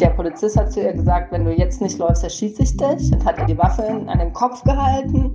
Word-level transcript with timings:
Der 0.00 0.10
Polizist 0.10 0.56
hat 0.56 0.72
zu 0.72 0.80
ihr 0.80 0.92
gesagt, 0.92 1.32
wenn 1.32 1.44
du 1.44 1.52
jetzt 1.52 1.80
nicht 1.80 1.98
läufst, 1.98 2.22
erschieße 2.22 2.62
ich 2.62 2.76
dich. 2.76 3.10
Dann 3.10 3.24
hat 3.24 3.38
er 3.38 3.46
die 3.46 3.58
Waffe 3.58 3.82
an 3.84 4.18
den 4.18 4.32
Kopf 4.32 4.62
gehalten. 4.62 5.34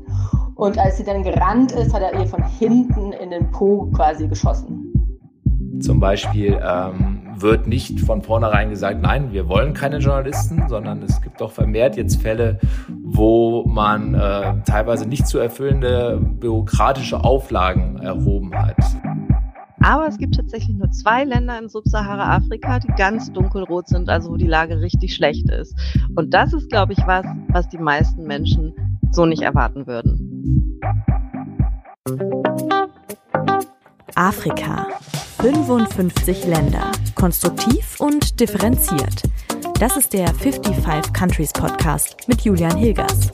Und 0.55 0.77
als 0.79 0.97
sie 0.97 1.03
dann 1.03 1.23
gerannt 1.23 1.73
ist, 1.73 1.93
hat 1.93 2.01
er 2.01 2.17
ihr 2.17 2.27
von 2.27 2.43
hinten 2.59 3.11
in 3.11 3.31
den 3.31 3.51
Po 3.51 3.89
quasi 3.93 4.27
geschossen. 4.27 4.93
Zum 5.81 5.99
Beispiel 5.99 6.57
ähm, 6.63 7.23
wird 7.35 7.67
nicht 7.67 7.99
von 7.99 8.21
vornherein 8.21 8.69
gesagt, 8.69 9.01
nein, 9.01 9.33
wir 9.33 9.49
wollen 9.49 9.73
keine 9.73 9.97
Journalisten, 9.97 10.63
sondern 10.69 11.01
es 11.01 11.21
gibt 11.21 11.41
auch 11.41 11.51
vermehrt 11.51 11.97
jetzt 11.97 12.21
Fälle, 12.21 12.59
wo 13.03 13.65
man 13.65 14.13
äh, 14.13 14.53
teilweise 14.65 15.07
nicht 15.07 15.27
zu 15.27 15.39
erfüllende 15.39 16.21
bürokratische 16.21 17.21
Auflagen 17.21 17.97
erhoben 17.97 18.53
hat. 18.55 18.77
Aber 19.83 20.07
es 20.07 20.17
gibt 20.17 20.35
tatsächlich 20.35 20.77
nur 20.77 20.89
zwei 20.91 21.25
Länder 21.25 21.59
in 21.59 21.67
Subsahara-Afrika, 21.67 22.79
die 22.79 22.87
ganz 22.95 23.33
dunkelrot 23.33 23.89
sind, 23.89 24.09
also 24.09 24.31
wo 24.31 24.37
die 24.37 24.47
Lage 24.47 24.79
richtig 24.79 25.13
schlecht 25.13 25.49
ist. 25.49 25.75
Und 26.15 26.33
das 26.33 26.53
ist, 26.53 26.69
glaube 26.69 26.93
ich, 26.93 26.99
was, 27.05 27.25
was 27.49 27.67
die 27.67 27.77
meisten 27.77 28.23
Menschen 28.23 28.73
so 29.11 29.25
nicht 29.25 29.41
erwarten 29.41 29.85
würden. 29.85 30.79
Afrika. 34.15 34.87
55 35.41 36.45
Länder. 36.45 36.89
Konstruktiv 37.15 37.99
und 37.99 38.39
differenziert. 38.39 39.23
Das 39.81 39.97
ist 39.97 40.13
der 40.13 40.33
55 40.33 41.13
Countries 41.13 41.51
Podcast 41.51 42.25
mit 42.29 42.39
Julian 42.39 42.77
Hilgers. 42.77 43.29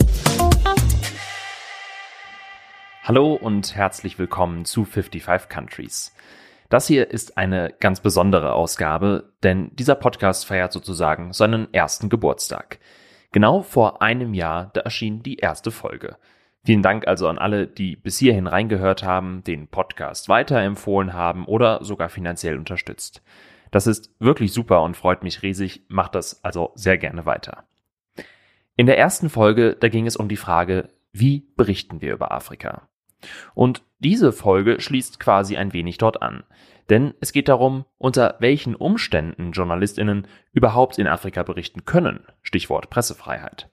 Hallo 3.04 3.34
und 3.34 3.76
herzlich 3.76 4.18
willkommen 4.18 4.66
zu 4.66 4.86
55 4.86 5.48
Countries. 5.48 6.12
Das 6.70 6.86
hier 6.86 7.10
ist 7.10 7.36
eine 7.36 7.74
ganz 7.80 8.00
besondere 8.00 8.54
Ausgabe, 8.54 9.34
denn 9.42 9.76
dieser 9.76 9.96
Podcast 9.96 10.46
feiert 10.46 10.72
sozusagen 10.72 11.34
seinen 11.34 11.74
ersten 11.74 12.10
Geburtstag. 12.10 12.80
Genau 13.32 13.64
vor 13.64 14.04
einem 14.04 14.36
Jahr, 14.36 14.70
da 14.74 14.82
erschien 14.82 15.24
die 15.24 15.38
erste 15.38 15.72
Folge. 15.72 16.18
Vielen 16.64 16.84
Dank 16.84 17.08
also 17.08 17.28
an 17.28 17.40
alle, 17.40 17.66
die 17.66 17.96
bis 17.96 18.20
hierhin 18.20 18.46
reingehört 18.46 19.04
haben, 19.04 19.44
den 19.44 19.68
Podcast 19.68 20.30
weiterempfohlen 20.30 21.14
haben 21.14 21.46
oder 21.46 21.84
sogar 21.84 22.10
finanziell 22.10 22.58
unterstützt. 22.58 23.24
Das 23.72 23.88
ist 23.88 24.14
wirklich 24.20 24.54
super 24.54 24.84
und 24.84 24.98
freut 24.98 25.24
mich 25.24 25.42
riesig, 25.42 25.86
macht 25.88 26.14
das 26.14 26.44
also 26.44 26.72
sehr 26.76 27.00
gerne 27.00 27.26
weiter. 27.26 27.64
In 28.76 28.86
der 28.86 28.98
ersten 28.98 29.30
Folge, 29.30 29.76
da 29.80 29.90
ging 29.90 30.06
es 30.06 30.16
um 30.16 30.28
die 30.28 30.38
Frage, 30.38 30.90
wie 31.12 31.48
berichten 31.56 32.02
wir 32.02 32.14
über 32.14 32.32
Afrika? 32.32 32.89
Und 33.54 33.84
diese 34.00 34.32
Folge 34.32 34.80
schließt 34.80 35.20
quasi 35.20 35.58
ein 35.58 35.74
wenig 35.74 35.98
dort 35.98 36.22
an. 36.22 36.44
Denn 36.90 37.14
es 37.20 37.34
geht 37.34 37.50
darum, 37.50 37.86
unter 37.98 38.36
welchen 38.40 38.76
Umständen 38.76 39.52
Journalistinnen 39.52 40.28
überhaupt 40.54 40.98
in 40.98 41.08
Afrika 41.08 41.44
berichten 41.44 41.86
können. 41.86 42.22
Stichwort 42.42 42.90
Pressefreiheit. 42.90 43.70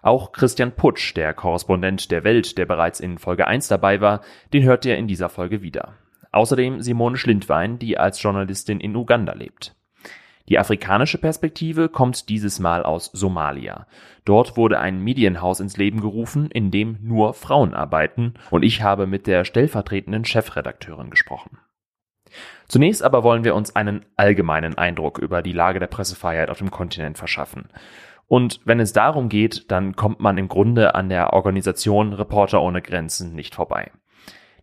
Auch 0.00 0.32
Christian 0.32 0.72
Putsch, 0.72 1.14
der 1.14 1.34
Korrespondent 1.34 2.10
der 2.10 2.24
Welt, 2.24 2.56
der 2.56 2.66
bereits 2.66 3.00
in 3.00 3.18
Folge 3.18 3.46
1 3.46 3.68
dabei 3.68 4.00
war, 4.00 4.22
den 4.52 4.62
hört 4.62 4.84
ihr 4.84 4.96
in 4.96 5.08
dieser 5.08 5.28
Folge 5.28 5.60
wieder. 5.60 5.94
Außerdem 6.30 6.80
Simone 6.80 7.16
Schlindwein, 7.16 7.78
die 7.78 7.98
als 7.98 8.22
Journalistin 8.22 8.80
in 8.80 8.94
Uganda 8.94 9.32
lebt. 9.32 9.74
Die 10.48 10.58
afrikanische 10.58 11.18
Perspektive 11.18 11.88
kommt 11.88 12.28
dieses 12.28 12.58
Mal 12.58 12.82
aus 12.82 13.10
Somalia. 13.12 13.86
Dort 14.24 14.56
wurde 14.56 14.78
ein 14.78 15.00
Medienhaus 15.00 15.60
ins 15.60 15.76
Leben 15.76 16.00
gerufen, 16.00 16.50
in 16.50 16.70
dem 16.70 16.98
nur 17.02 17.34
Frauen 17.34 17.74
arbeiten, 17.74 18.34
und 18.50 18.62
ich 18.62 18.82
habe 18.82 19.06
mit 19.06 19.26
der 19.26 19.44
stellvertretenden 19.44 20.24
Chefredakteurin 20.24 21.10
gesprochen. 21.10 21.58
Zunächst 22.66 23.02
aber 23.02 23.24
wollen 23.24 23.44
wir 23.44 23.54
uns 23.54 23.76
einen 23.76 24.04
allgemeinen 24.16 24.76
Eindruck 24.76 25.18
über 25.18 25.42
die 25.42 25.52
Lage 25.52 25.80
der 25.80 25.86
Pressefreiheit 25.86 26.50
auf 26.50 26.58
dem 26.58 26.70
Kontinent 26.70 27.18
verschaffen. 27.18 27.68
Und 28.26 28.60
wenn 28.64 28.80
es 28.80 28.92
darum 28.92 29.30
geht, 29.30 29.70
dann 29.70 29.96
kommt 29.96 30.20
man 30.20 30.36
im 30.36 30.48
Grunde 30.48 30.94
an 30.94 31.08
der 31.08 31.32
Organisation 31.32 32.12
Reporter 32.12 32.60
ohne 32.60 32.82
Grenzen 32.82 33.34
nicht 33.34 33.54
vorbei. 33.54 33.90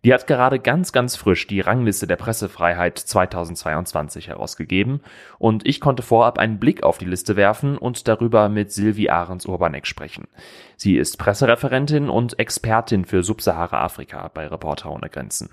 Die 0.04 0.12
hat 0.12 0.26
gerade 0.26 0.58
ganz, 0.58 0.92
ganz 0.92 1.16
frisch 1.16 1.46
die 1.46 1.60
Rangliste 1.60 2.06
der 2.06 2.16
Pressefreiheit 2.16 2.98
2022 2.98 4.28
herausgegeben 4.28 5.00
und 5.38 5.66
ich 5.66 5.80
konnte 5.80 6.02
vorab 6.02 6.38
einen 6.38 6.58
Blick 6.58 6.82
auf 6.82 6.98
die 6.98 7.04
Liste 7.04 7.36
werfen 7.36 7.76
und 7.78 8.08
darüber 8.08 8.48
mit 8.48 8.72
Silvi 8.72 9.08
Ahrens-Urbanek 9.08 9.86
sprechen. 9.86 10.28
Sie 10.76 10.96
ist 10.96 11.18
Pressereferentin 11.18 12.08
und 12.08 12.38
Expertin 12.38 13.04
für 13.04 13.22
Subsahara-Afrika 13.22 14.28
bei 14.32 14.46
Reporter 14.46 14.92
ohne 14.92 15.08
Grenzen. 15.08 15.50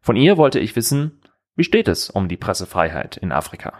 Von 0.00 0.16
ihr 0.16 0.36
wollte 0.36 0.60
ich 0.60 0.76
wissen, 0.76 1.20
wie 1.56 1.64
steht 1.64 1.88
es 1.88 2.10
um 2.10 2.28
die 2.28 2.36
Pressefreiheit 2.36 3.16
in 3.16 3.32
Afrika? 3.32 3.74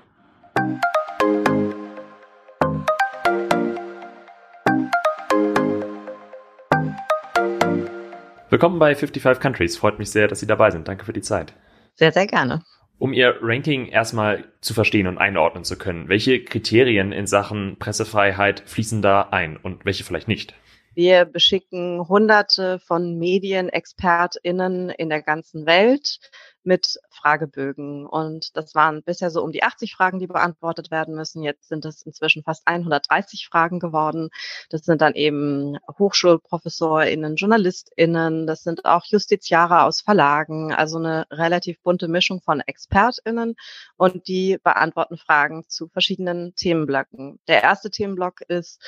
Willkommen 8.51 8.81
bei 8.81 8.97
55 8.97 9.41
Countries. 9.41 9.77
Freut 9.77 10.01
mich 10.01 10.11
sehr, 10.11 10.27
dass 10.27 10.41
Sie 10.41 10.47
dabei 10.49 10.73
sind. 10.73 10.89
Danke 10.89 11.05
für 11.05 11.13
die 11.13 11.21
Zeit. 11.21 11.53
Sehr, 11.95 12.11
sehr 12.11 12.27
gerne. 12.27 12.65
Um 12.99 13.13
Ihr 13.13 13.37
Ranking 13.41 13.87
erstmal 13.87 14.45
zu 14.61 14.75
verstehen 14.75 15.07
und 15.07 15.19
einordnen 15.19 15.63
zu 15.63 15.79
können, 15.79 16.09
welche 16.09 16.43
Kriterien 16.43 17.13
in 17.13 17.29
Sachen 17.29 17.77
Pressefreiheit 17.79 18.65
fließen 18.67 19.03
da 19.03 19.29
ein 19.31 19.57
und 19.57 19.85
welche 19.85 20.03
vielleicht 20.03 20.27
nicht? 20.27 20.55
Wir 20.95 21.25
beschicken 21.25 22.09
hunderte 22.09 22.81
von 22.81 23.17
MedienexpertInnen 23.19 24.91
in 24.91 25.09
der 25.09 25.23
ganzen 25.23 25.65
Welt 25.67 26.19
mit 26.63 26.99
Fragebögen. 27.11 28.07
Und 28.07 28.57
das 28.57 28.75
waren 28.75 29.03
bisher 29.03 29.31
so 29.31 29.43
um 29.43 29.53
die 29.53 29.63
80 29.63 29.95
Fragen, 29.95 30.19
die 30.19 30.27
beantwortet 30.27 30.91
werden 30.91 31.15
müssen. 31.15 31.43
Jetzt 31.43 31.69
sind 31.69 31.85
es 31.85 32.03
inzwischen 32.03 32.43
fast 32.43 32.67
130 32.67 33.49
Fragen 33.49 33.79
geworden. 33.79 34.31
Das 34.69 34.83
sind 34.83 35.01
dann 35.01 35.15
eben 35.15 35.79
HochschulprofessorInnen, 35.99 37.37
JournalistInnen, 37.37 38.47
das 38.47 38.63
sind 38.63 38.85
auch 38.85 39.05
Justiziare 39.07 39.85
aus 39.85 40.01
Verlagen, 40.01 40.73
also 40.73 40.99
eine 40.99 41.27
relativ 41.31 41.81
bunte 41.83 42.09
Mischung 42.09 42.41
von 42.43 42.61
ExpertInnen 42.61 43.55
und 43.97 44.29
die 44.29 44.59
beantworten 44.63 45.17
Fragen 45.17 45.65
zu 45.69 45.89
verschiedenen 45.89 46.55
Themenblöcken. 46.57 47.39
Der 47.49 47.63
erste 47.63 47.91
Themenblock 47.91 48.43
ist, 48.49 48.81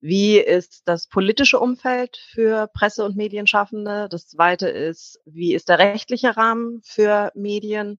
wie 0.00 0.38
ist 0.38 0.82
das 0.86 1.08
politische 1.08 1.58
Umfeld 1.58 2.16
für 2.16 2.68
Presse- 2.72 3.04
und 3.04 3.16
Medienschaffende? 3.16 4.08
Das 4.10 4.26
zweite 4.28 4.68
ist, 4.68 5.20
wie 5.26 5.54
ist 5.54 5.68
der 5.68 5.78
rechtliche 5.78 6.36
Rahmen 6.36 6.80
für 6.82 7.30
Medien? 7.34 7.98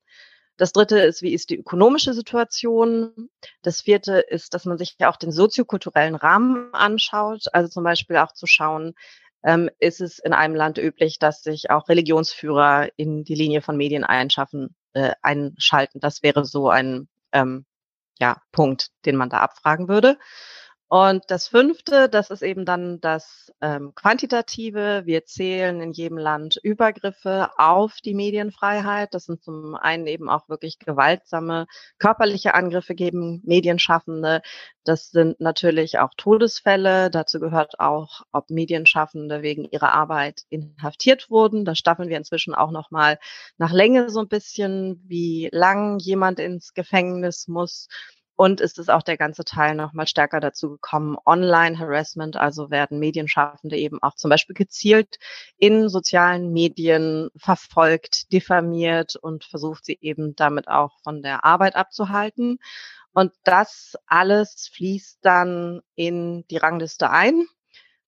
Das 0.57 0.73
dritte 0.73 0.99
ist, 0.99 1.21
wie 1.21 1.33
ist 1.33 1.49
die 1.49 1.59
ökonomische 1.59 2.13
Situation? 2.13 3.29
Das 3.61 3.81
vierte 3.81 4.19
ist, 4.19 4.53
dass 4.53 4.65
man 4.65 4.77
sich 4.77 4.95
ja 4.99 5.09
auch 5.11 5.17
den 5.17 5.31
soziokulturellen 5.31 6.15
Rahmen 6.15 6.73
anschaut. 6.73 7.45
Also 7.53 7.69
zum 7.69 7.83
Beispiel 7.83 8.17
auch 8.17 8.33
zu 8.33 8.47
schauen, 8.47 8.93
ähm, 9.43 9.69
ist 9.79 10.01
es 10.01 10.19
in 10.19 10.33
einem 10.33 10.55
Land 10.55 10.77
üblich, 10.77 11.19
dass 11.19 11.41
sich 11.43 11.69
auch 11.69 11.89
Religionsführer 11.89 12.89
in 12.95 13.23
die 13.23 13.35
Linie 13.35 13.61
von 13.61 13.77
Medien 13.77 14.03
einschaffen, 14.03 14.75
äh, 14.93 15.13
einschalten. 15.21 15.99
Das 15.99 16.21
wäre 16.23 16.45
so 16.45 16.69
ein 16.69 17.07
ähm, 17.31 17.65
ja, 18.19 18.37
Punkt, 18.51 18.89
den 19.05 19.15
man 19.15 19.29
da 19.29 19.39
abfragen 19.39 19.87
würde. 19.87 20.17
Und 20.93 21.23
das 21.31 21.47
fünfte, 21.47 22.09
das 22.09 22.31
ist 22.31 22.41
eben 22.41 22.65
dann 22.65 22.99
das 22.99 23.53
ähm, 23.61 23.95
Quantitative. 23.95 25.03
Wir 25.05 25.23
zählen 25.23 25.79
in 25.79 25.93
jedem 25.93 26.17
Land 26.17 26.59
Übergriffe 26.61 27.49
auf 27.55 28.01
die 28.03 28.13
Medienfreiheit. 28.13 29.13
Das 29.13 29.23
sind 29.23 29.41
zum 29.41 29.75
einen 29.75 30.05
eben 30.05 30.27
auch 30.27 30.49
wirklich 30.49 30.79
gewaltsame 30.79 31.67
körperliche 31.97 32.55
Angriffe 32.55 32.93
gegen 32.93 33.41
Medienschaffende. 33.45 34.41
Das 34.83 35.11
sind 35.11 35.39
natürlich 35.39 35.97
auch 35.99 36.13
Todesfälle. 36.17 37.09
Dazu 37.09 37.39
gehört 37.39 37.79
auch, 37.79 38.23
ob 38.33 38.49
Medienschaffende 38.49 39.41
wegen 39.41 39.63
ihrer 39.63 39.93
Arbeit 39.93 40.41
inhaftiert 40.49 41.29
wurden. 41.29 41.63
Da 41.63 41.73
staffeln 41.73 42.09
wir 42.09 42.17
inzwischen 42.17 42.53
auch 42.53 42.71
nochmal 42.71 43.17
nach 43.57 43.71
Länge 43.71 44.09
so 44.09 44.19
ein 44.19 44.27
bisschen, 44.27 45.01
wie 45.07 45.47
lang 45.53 45.99
jemand 45.99 46.41
ins 46.41 46.73
Gefängnis 46.73 47.47
muss 47.47 47.87
und 48.35 48.61
ist 48.61 48.79
es 48.79 48.89
auch 48.89 49.03
der 49.03 49.17
ganze 49.17 49.43
Teil 49.43 49.75
nochmal 49.75 50.07
stärker 50.07 50.39
dazu 50.39 50.69
gekommen, 50.69 51.17
Online-Harassment, 51.25 52.37
also 52.37 52.71
werden 52.71 52.99
Medienschaffende 52.99 53.77
eben 53.77 54.01
auch 54.01 54.15
zum 54.15 54.29
Beispiel 54.29 54.55
gezielt 54.55 55.17
in 55.57 55.89
sozialen 55.89 56.51
Medien 56.51 57.29
verfolgt, 57.35 58.31
diffamiert 58.31 59.15
und 59.15 59.43
versucht 59.43 59.85
sie 59.85 59.97
eben 60.01 60.35
damit 60.35 60.67
auch 60.67 60.99
von 61.03 61.21
der 61.21 61.45
Arbeit 61.45 61.75
abzuhalten. 61.75 62.57
Und 63.13 63.33
das 63.43 63.95
alles 64.07 64.69
fließt 64.73 65.19
dann 65.21 65.81
in 65.95 66.45
die 66.47 66.57
Rangliste 66.57 67.09
ein. 67.09 67.45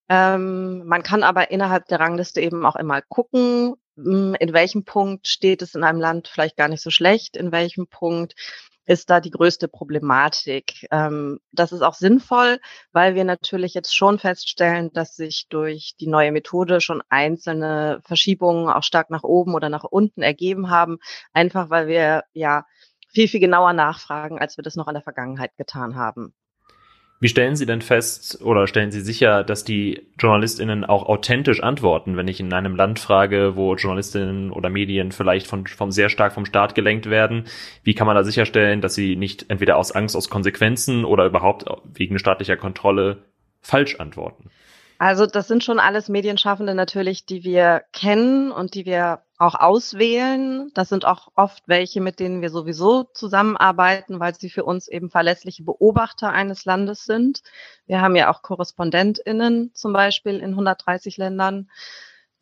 Ähm, 0.10 0.86
man 0.86 1.04
kann 1.04 1.24
aber 1.24 1.52
innerhalb 1.52 1.88
der 1.88 2.00
Rangliste 2.00 2.42
eben 2.42 2.66
auch 2.66 2.76
immer 2.76 3.02
gucken, 3.02 3.76
hm, 3.96 4.36
in 4.40 4.54
welchem 4.54 4.86
Punkt 4.86 5.28
steht 5.28 5.62
es 5.62 5.76
in 5.76 5.84
einem 5.84 6.00
Land 6.00 6.28
vielleicht 6.28 6.58
gar 6.58 6.68
nicht 6.68 6.82
so 6.82 6.90
schlecht, 6.90 7.38
in 7.38 7.52
welchem 7.52 7.88
Punkt 7.88 8.36
ist 8.86 9.10
da 9.10 9.20
die 9.20 9.32
größte 9.32 9.68
Problematik. 9.68 10.88
Ähm, 10.92 11.40
das 11.52 11.72
ist 11.72 11.82
auch 11.82 11.94
sinnvoll, 11.94 12.60
weil 12.92 13.16
wir 13.16 13.24
natürlich 13.24 13.74
jetzt 13.74 13.96
schon 13.96 14.20
feststellen, 14.20 14.92
dass 14.94 15.16
sich 15.16 15.48
durch 15.50 15.96
die 16.00 16.08
neue 16.08 16.32
Methode 16.32 16.82
schon 16.82 17.02
einzelne 17.10 18.02
Verschiebungen 18.04 18.70
auch 18.70 18.84
stark 18.84 19.10
nach 19.10 19.24
oben 19.24 19.56
oder 19.56 19.70
nach 19.70 19.84
unten 19.84 20.22
ergeben 20.22 20.70
haben, 20.70 20.98
einfach 21.34 21.70
weil 21.70 21.88
wir 21.88 22.24
ja 22.34 22.66
viel, 23.10 23.28
viel 23.28 23.40
genauer 23.40 23.74
nachfragen, 23.74 24.40
als 24.40 24.58
wir 24.58 24.64
das 24.64 24.76
noch 24.76 24.88
in 24.88 24.96
der 24.96 25.04
Vergangenheit 25.04 25.56
getan 25.58 25.96
haben. 25.96 26.34
Wie 27.24 27.30
stellen 27.30 27.56
Sie 27.56 27.66
denn 27.66 27.82
fest 27.82 28.42
oder 28.42 28.68
stellen 28.68 28.92
Sie 28.92 29.00
sicher, 29.00 29.46
dass 29.46 29.64
die 29.64 30.06
JournalistInnen 30.20 30.84
auch 30.84 31.08
authentisch 31.08 31.64
antworten, 31.64 32.18
wenn 32.18 32.28
ich 32.28 32.42
in 32.42 32.52
einem 32.52 32.76
Land 32.76 33.00
frage, 33.00 33.56
wo 33.56 33.76
JournalistInnen 33.76 34.52
oder 34.52 34.70
Medien 34.70 35.14
vielleicht 35.14 35.48
von, 35.48 35.66
vom 35.66 35.90
sehr 35.94 36.10
stark 36.10 36.34
vom 36.34 36.46
Staat 36.46 36.76
gelenkt 36.76 37.10
werden? 37.10 37.46
Wie 37.82 37.94
kann 37.94 38.08
man 38.08 38.18
da 38.18 38.26
sicherstellen, 38.26 38.82
dass 38.82 38.96
sie 38.96 39.16
nicht 39.16 39.46
entweder 39.48 39.78
aus 39.78 39.94
Angst, 39.94 40.18
aus 40.18 40.30
Konsequenzen 40.30 41.06
oder 41.06 41.26
überhaupt 41.26 41.64
wegen 41.94 42.20
staatlicher 42.20 42.58
Kontrolle 42.58 43.20
falsch 43.62 44.02
antworten? 44.02 44.50
Also 44.98 45.26
das 45.26 45.48
sind 45.48 45.64
schon 45.64 45.80
alles 45.80 46.10
Medienschaffende 46.10 46.76
natürlich, 46.76 47.26
die 47.26 47.46
wir 47.46 47.84
kennen 47.94 48.52
und 48.52 48.76
die 48.76 48.86
wir 48.86 49.22
auch 49.44 49.56
auswählen. 49.56 50.72
Das 50.74 50.90
sind 50.90 51.06
auch 51.06 51.30
oft 51.36 51.64
welche, 51.68 52.02
mit 52.02 52.20
denen 52.20 52.42
wir 52.42 52.50
sowieso 52.50 53.04
zusammenarbeiten, 53.14 54.20
weil 54.20 54.36
sie 54.36 54.50
für 54.50 54.64
uns 54.64 54.88
eben 54.88 55.10
verlässliche 55.10 55.64
Beobachter 55.64 56.32
eines 56.32 56.66
Landes 56.66 57.06
sind. 57.06 57.44
Wir 57.86 58.02
haben 58.02 58.16
ja 58.16 58.32
auch 58.32 58.42
KorrespondentInnen 58.42 59.72
zum 59.74 59.94
Beispiel 59.94 60.40
in 60.40 60.52
130 60.52 61.18
Ländern. 61.18 61.70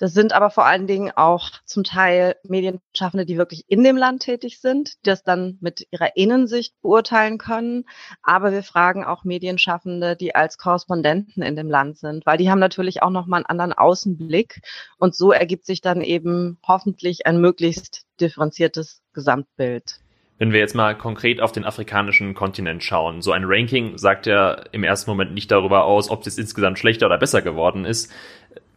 Das 0.01 0.15
sind 0.15 0.33
aber 0.33 0.49
vor 0.49 0.65
allen 0.65 0.87
Dingen 0.87 1.11
auch 1.15 1.51
zum 1.63 1.83
Teil 1.83 2.35
Medienschaffende, 2.43 3.23
die 3.23 3.37
wirklich 3.37 3.65
in 3.67 3.83
dem 3.83 3.97
Land 3.97 4.23
tätig 4.23 4.59
sind, 4.59 4.93
die 5.05 5.09
das 5.11 5.23
dann 5.23 5.59
mit 5.61 5.87
ihrer 5.91 6.17
Innensicht 6.17 6.73
beurteilen 6.81 7.37
können. 7.37 7.85
Aber 8.23 8.51
wir 8.51 8.63
fragen 8.63 9.05
auch 9.05 9.25
Medienschaffende, 9.25 10.15
die 10.15 10.33
als 10.33 10.57
Korrespondenten 10.57 11.43
in 11.43 11.55
dem 11.55 11.69
Land 11.69 11.99
sind, 11.99 12.25
weil 12.25 12.39
die 12.39 12.49
haben 12.49 12.57
natürlich 12.57 13.03
auch 13.03 13.11
nochmal 13.11 13.41
einen 13.41 13.45
anderen 13.45 13.73
Außenblick. 13.73 14.61
Und 14.97 15.13
so 15.13 15.31
ergibt 15.31 15.67
sich 15.67 15.81
dann 15.81 16.01
eben 16.01 16.57
hoffentlich 16.67 17.27
ein 17.27 17.39
möglichst 17.39 18.07
differenziertes 18.19 19.03
Gesamtbild. 19.13 19.99
Wenn 20.39 20.51
wir 20.51 20.59
jetzt 20.59 20.73
mal 20.73 20.97
konkret 20.97 21.39
auf 21.39 21.51
den 21.51 21.63
afrikanischen 21.63 22.33
Kontinent 22.33 22.83
schauen, 22.83 23.21
so 23.21 23.33
ein 23.33 23.43
Ranking 23.45 23.99
sagt 23.99 24.25
ja 24.25 24.53
im 24.71 24.83
ersten 24.83 25.11
Moment 25.11 25.35
nicht 25.35 25.51
darüber 25.51 25.85
aus, 25.85 26.09
ob 26.09 26.25
es 26.25 26.39
insgesamt 26.39 26.79
schlechter 26.79 27.05
oder 27.05 27.19
besser 27.19 27.43
geworden 27.43 27.85
ist. 27.85 28.11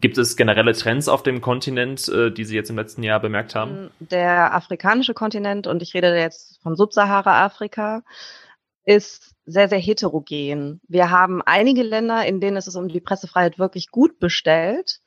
Gibt 0.04 0.18
es 0.18 0.36
generelle 0.36 0.74
Trends 0.74 1.08
auf 1.08 1.22
dem 1.22 1.40
Kontinent, 1.40 2.10
äh, 2.10 2.30
die 2.30 2.44
Sie 2.44 2.54
jetzt 2.54 2.68
im 2.68 2.76
letzten 2.76 3.02
Jahr 3.02 3.20
bemerkt 3.20 3.54
haben? 3.54 3.90
Der 4.00 4.52
afrikanische 4.52 5.14
Kontinent, 5.14 5.66
und 5.66 5.80
ich 5.80 5.94
rede 5.94 6.14
jetzt 6.14 6.60
von 6.62 6.76
Subsahara-Afrika, 6.76 8.02
ist 8.84 9.34
sehr, 9.46 9.70
sehr 9.70 9.78
heterogen. 9.78 10.82
Wir 10.88 11.10
haben 11.10 11.40
einige 11.40 11.82
Länder, 11.82 12.26
in 12.26 12.38
denen 12.38 12.58
es 12.58 12.68
um 12.76 12.88
die 12.88 13.00
Pressefreiheit 13.00 13.58
wirklich 13.58 13.90
gut 13.90 14.18
bestellt. 14.18 15.00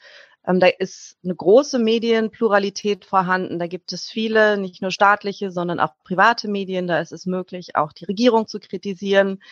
Ähm, 0.44 0.60
da 0.60 0.66
ist 0.66 1.20
eine 1.24 1.36
große 1.36 1.78
Medienpluralität 1.78 3.06
vorhanden. 3.06 3.60
Da 3.60 3.68
gibt 3.68 3.94
es 3.94 4.10
viele, 4.10 4.58
nicht 4.58 4.82
nur 4.82 4.90
staatliche, 4.90 5.52
sondern 5.52 5.80
auch 5.80 5.94
private 6.06 6.48
Medien. 6.48 6.88
Da 6.88 7.00
ist 7.02 7.12
es 7.12 7.28
möglich, 7.28 7.76
auch 7.76 7.94
die 7.94 8.06
Regierung 8.06 8.48
zu 8.48 8.60
kritisieren. 8.60 9.44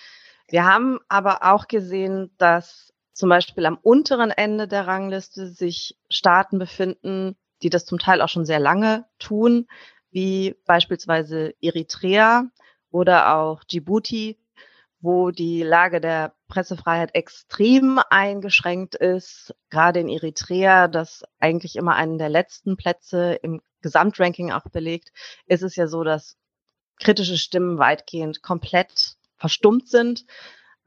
Wir 0.48 0.66
haben 0.66 0.98
aber 1.08 1.44
auch 1.44 1.68
gesehen, 1.68 2.32
dass 2.40 2.95
zum 3.16 3.30
Beispiel 3.30 3.66
am 3.66 3.78
unteren 3.82 4.30
Ende 4.30 4.68
der 4.68 4.88
Rangliste 4.88 5.48
sich 5.48 5.98
Staaten 6.10 6.60
befinden, 6.60 7.38
die 7.64 7.70
das 7.70 7.86
zum 7.86 7.98
Teil 7.98 8.22
auch 8.22 8.30
schon 8.30 8.46
sehr 8.46 8.60
lange 8.60 9.06
tun, 9.20 9.68
wie 10.12 10.56
beispielsweise 10.66 11.54
Eritrea 11.62 12.46
oder 12.92 13.36
auch 13.36 13.64
Djibouti, 13.64 14.38
wo 15.00 15.32
die 15.32 15.64
Lage 15.64 16.02
der 16.02 16.36
Pressefreiheit 16.50 17.16
extrem 17.16 18.02
eingeschränkt 18.10 18.96
ist. 18.96 19.56
Gerade 19.70 20.02
in 20.02 20.10
Eritrea, 20.10 20.90
das 20.90 21.24
eigentlich 21.40 21.78
immer 21.78 21.96
einen 21.96 22.18
der 22.18 22.30
letzten 22.30 22.76
Plätze 22.76 23.40
im 23.42 23.62
Gesamtranking 23.82 24.52
auch 24.52 24.68
belegt, 24.70 25.12
ist 25.46 25.64
es 25.64 25.78
ja 25.78 25.88
so, 25.88 26.04
dass 26.04 26.38
kritische 27.00 27.38
Stimmen 27.38 27.78
weitgehend 27.78 28.42
komplett 28.42 29.16
verstummt 29.38 29.88
sind. 29.88 30.26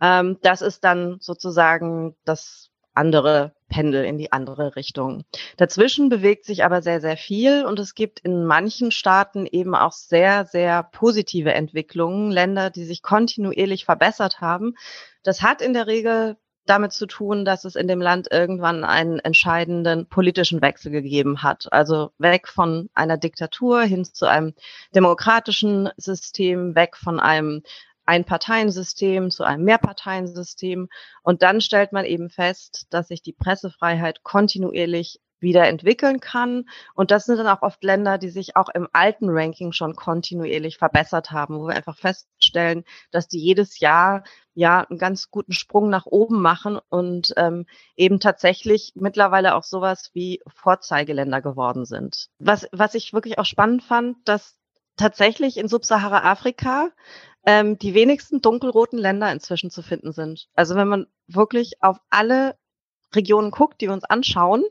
Ähm, 0.00 0.38
das 0.42 0.62
ist 0.62 0.84
dann 0.84 1.18
sozusagen 1.20 2.16
das 2.24 2.70
andere 2.94 3.52
Pendel 3.68 4.04
in 4.04 4.18
die 4.18 4.32
andere 4.32 4.74
Richtung. 4.76 5.24
Dazwischen 5.56 6.08
bewegt 6.08 6.44
sich 6.44 6.64
aber 6.64 6.82
sehr, 6.82 7.00
sehr 7.00 7.16
viel 7.16 7.64
und 7.64 7.78
es 7.78 7.94
gibt 7.94 8.20
in 8.20 8.44
manchen 8.44 8.90
Staaten 8.90 9.46
eben 9.46 9.74
auch 9.74 9.92
sehr, 9.92 10.46
sehr 10.46 10.82
positive 10.82 11.52
Entwicklungen, 11.52 12.30
Länder, 12.30 12.70
die 12.70 12.84
sich 12.84 13.02
kontinuierlich 13.02 13.84
verbessert 13.84 14.40
haben. 14.40 14.74
Das 15.22 15.42
hat 15.42 15.62
in 15.62 15.74
der 15.74 15.86
Regel 15.86 16.36
damit 16.68 16.92
zu 16.92 17.06
tun, 17.06 17.44
dass 17.44 17.64
es 17.64 17.76
in 17.76 17.88
dem 17.88 18.00
Land 18.00 18.28
irgendwann 18.30 18.84
einen 18.84 19.18
entscheidenden 19.18 20.06
politischen 20.06 20.60
Wechsel 20.60 20.92
gegeben 20.92 21.42
hat. 21.42 21.72
Also 21.72 22.10
weg 22.18 22.46
von 22.48 22.90
einer 22.94 23.16
Diktatur 23.16 23.82
hin 23.82 24.04
zu 24.04 24.26
einem 24.26 24.54
demokratischen 24.94 25.88
System, 25.96 26.74
weg 26.74 26.96
von 26.96 27.20
einem 27.20 27.62
ein-Parteiensystem 28.08 29.30
zu 29.30 29.44
einem 29.44 29.64
Mehrparteiensystem. 29.64 30.88
Und 31.22 31.42
dann 31.42 31.60
stellt 31.60 31.92
man 31.92 32.04
eben 32.04 32.30
fest, 32.30 32.86
dass 32.90 33.08
sich 33.08 33.22
die 33.22 33.34
Pressefreiheit 33.34 34.22
kontinuierlich 34.22 35.20
wieder 35.40 35.68
entwickeln 35.68 36.18
kann. 36.18 36.68
Und 36.94 37.10
das 37.10 37.26
sind 37.26 37.36
dann 37.36 37.46
auch 37.46 37.62
oft 37.62 37.84
Länder, 37.84 38.18
die 38.18 38.30
sich 38.30 38.56
auch 38.56 38.68
im 38.70 38.88
alten 38.92 39.28
Ranking 39.28 39.72
schon 39.72 39.94
kontinuierlich 39.94 40.78
verbessert 40.78 41.30
haben, 41.30 41.60
wo 41.60 41.68
wir 41.68 41.76
einfach 41.76 41.96
feststellen, 41.96 42.84
dass 43.10 43.28
die 43.28 43.38
jedes 43.38 43.78
Jahr 43.78 44.24
ja 44.54 44.80
einen 44.80 44.98
ganz 44.98 45.30
guten 45.30 45.52
Sprung 45.52 45.90
nach 45.90 46.06
oben 46.06 46.40
machen 46.40 46.80
und 46.88 47.32
ähm, 47.36 47.66
eben 47.94 48.18
tatsächlich 48.18 48.94
mittlerweile 48.96 49.54
auch 49.54 49.62
sowas 49.62 50.10
wie 50.14 50.40
Vorzeigeländer 50.48 51.40
geworden 51.40 51.84
sind. 51.84 52.30
Was, 52.40 52.66
was 52.72 52.94
ich 52.94 53.12
wirklich 53.12 53.38
auch 53.38 53.46
spannend 53.46 53.84
fand, 53.84 54.16
dass 54.24 54.56
tatsächlich 54.96 55.56
in 55.56 55.68
Subsahara-Afrika 55.68 56.90
ähm, 57.48 57.78
die 57.78 57.94
wenigsten 57.94 58.42
dunkelroten 58.42 58.98
Länder 58.98 59.32
inzwischen 59.32 59.70
zu 59.70 59.80
finden 59.80 60.12
sind. 60.12 60.50
Also 60.54 60.74
wenn 60.74 60.86
man 60.86 61.06
wirklich 61.28 61.82
auf 61.82 61.96
alle 62.10 62.58
Regionen 63.14 63.50
guckt, 63.50 63.80
die 63.80 63.86
wir 63.86 63.94
uns 63.94 64.04
anschauen, 64.04 64.64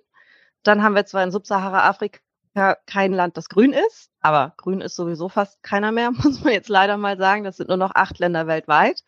dann 0.61 0.83
haben 0.83 0.93
wir 0.93 1.07
zwar 1.07 1.23
in 1.23 1.31
Subsahara-Afrika 1.31 2.19
kein 2.85 3.13
Land, 3.13 3.35
das 3.35 3.49
grün 3.49 3.73
ist, 3.73 4.11
aber 4.21 4.53
grün 4.57 4.81
ist 4.81 4.95
sowieso 4.95 5.27
fast 5.27 5.63
keiner 5.63 5.91
mehr, 5.91 6.11
muss 6.23 6.43
man 6.43 6.53
jetzt 6.53 6.69
leider 6.69 6.97
mal 6.97 7.17
sagen. 7.17 7.43
Das 7.43 7.57
sind 7.57 7.69
nur 7.69 7.77
noch 7.77 7.95
acht 7.95 8.19
Länder 8.19 8.45
weltweit. 8.45 9.03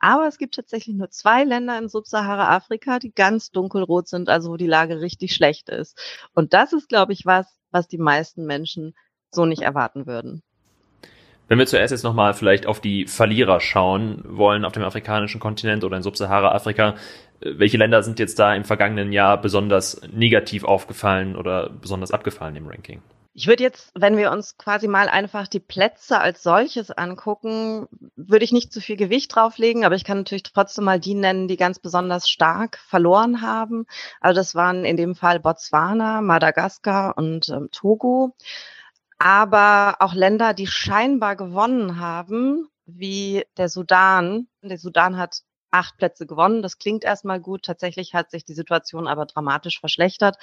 Aber 0.00 0.26
es 0.26 0.36
gibt 0.36 0.56
tatsächlich 0.56 0.96
nur 0.96 1.10
zwei 1.10 1.44
Länder 1.44 1.78
in 1.78 1.88
Subsahara-Afrika, 1.88 2.98
die 2.98 3.12
ganz 3.12 3.52
dunkelrot 3.52 4.08
sind, 4.08 4.30
also 4.30 4.50
wo 4.50 4.56
die 4.56 4.66
Lage 4.66 5.00
richtig 5.00 5.32
schlecht 5.32 5.68
ist. 5.68 5.96
Und 6.34 6.54
das 6.54 6.72
ist, 6.72 6.88
glaube 6.88 7.12
ich, 7.12 7.24
was, 7.24 7.46
was 7.70 7.86
die 7.86 7.98
meisten 7.98 8.46
Menschen 8.46 8.96
so 9.30 9.46
nicht 9.46 9.62
erwarten 9.62 10.08
würden. 10.08 10.42
Wenn 11.48 11.58
wir 11.58 11.66
zuerst 11.66 11.90
jetzt 11.90 12.04
nochmal 12.04 12.34
vielleicht 12.34 12.66
auf 12.66 12.80
die 12.80 13.06
Verlierer 13.06 13.60
schauen 13.60 14.22
wollen 14.24 14.64
auf 14.64 14.72
dem 14.72 14.84
afrikanischen 14.84 15.40
Kontinent 15.40 15.84
oder 15.84 15.96
in 15.96 16.02
Subsahara-Afrika, 16.02 16.94
äh, 17.40 17.52
welche 17.56 17.76
Länder 17.76 18.02
sind 18.02 18.18
jetzt 18.18 18.38
da 18.38 18.54
im 18.54 18.64
vergangenen 18.64 19.12
Jahr 19.12 19.40
besonders 19.40 20.00
negativ 20.12 20.64
aufgefallen 20.64 21.36
oder 21.36 21.70
besonders 21.70 22.12
abgefallen 22.12 22.56
im 22.56 22.68
Ranking? 22.68 23.02
Ich 23.34 23.46
würde 23.46 23.62
jetzt, 23.62 23.92
wenn 23.94 24.18
wir 24.18 24.30
uns 24.30 24.58
quasi 24.58 24.88
mal 24.88 25.08
einfach 25.08 25.48
die 25.48 25.60
Plätze 25.60 26.20
als 26.20 26.42
solches 26.42 26.90
angucken, 26.90 27.88
würde 28.14 28.44
ich 28.44 28.52
nicht 28.52 28.74
zu 28.74 28.82
viel 28.82 28.96
Gewicht 28.96 29.34
drauflegen, 29.34 29.86
aber 29.86 29.94
ich 29.94 30.04
kann 30.04 30.18
natürlich 30.18 30.42
trotzdem 30.42 30.84
mal 30.84 31.00
die 31.00 31.14
nennen, 31.14 31.48
die 31.48 31.56
ganz 31.56 31.78
besonders 31.78 32.28
stark 32.28 32.76
verloren 32.76 33.40
haben. 33.40 33.86
Also 34.20 34.38
das 34.38 34.54
waren 34.54 34.84
in 34.84 34.98
dem 34.98 35.14
Fall 35.14 35.40
Botswana, 35.40 36.20
Madagaskar 36.20 37.16
und 37.16 37.48
ähm, 37.48 37.70
Togo 37.72 38.34
aber 39.22 39.96
auch 40.00 40.14
Länder, 40.14 40.52
die 40.52 40.66
scheinbar 40.66 41.36
gewonnen 41.36 42.00
haben, 42.00 42.68
wie 42.86 43.44
der 43.56 43.68
Sudan. 43.68 44.48
Der 44.62 44.78
Sudan 44.78 45.16
hat 45.16 45.42
acht 45.70 45.96
Plätze 45.96 46.26
gewonnen. 46.26 46.60
Das 46.60 46.78
klingt 46.78 47.04
erstmal 47.04 47.40
gut. 47.40 47.62
Tatsächlich 47.64 48.14
hat 48.14 48.32
sich 48.32 48.44
die 48.44 48.54
Situation 48.54 49.06
aber 49.06 49.26
dramatisch 49.26 49.78
verschlechtert. 49.78 50.38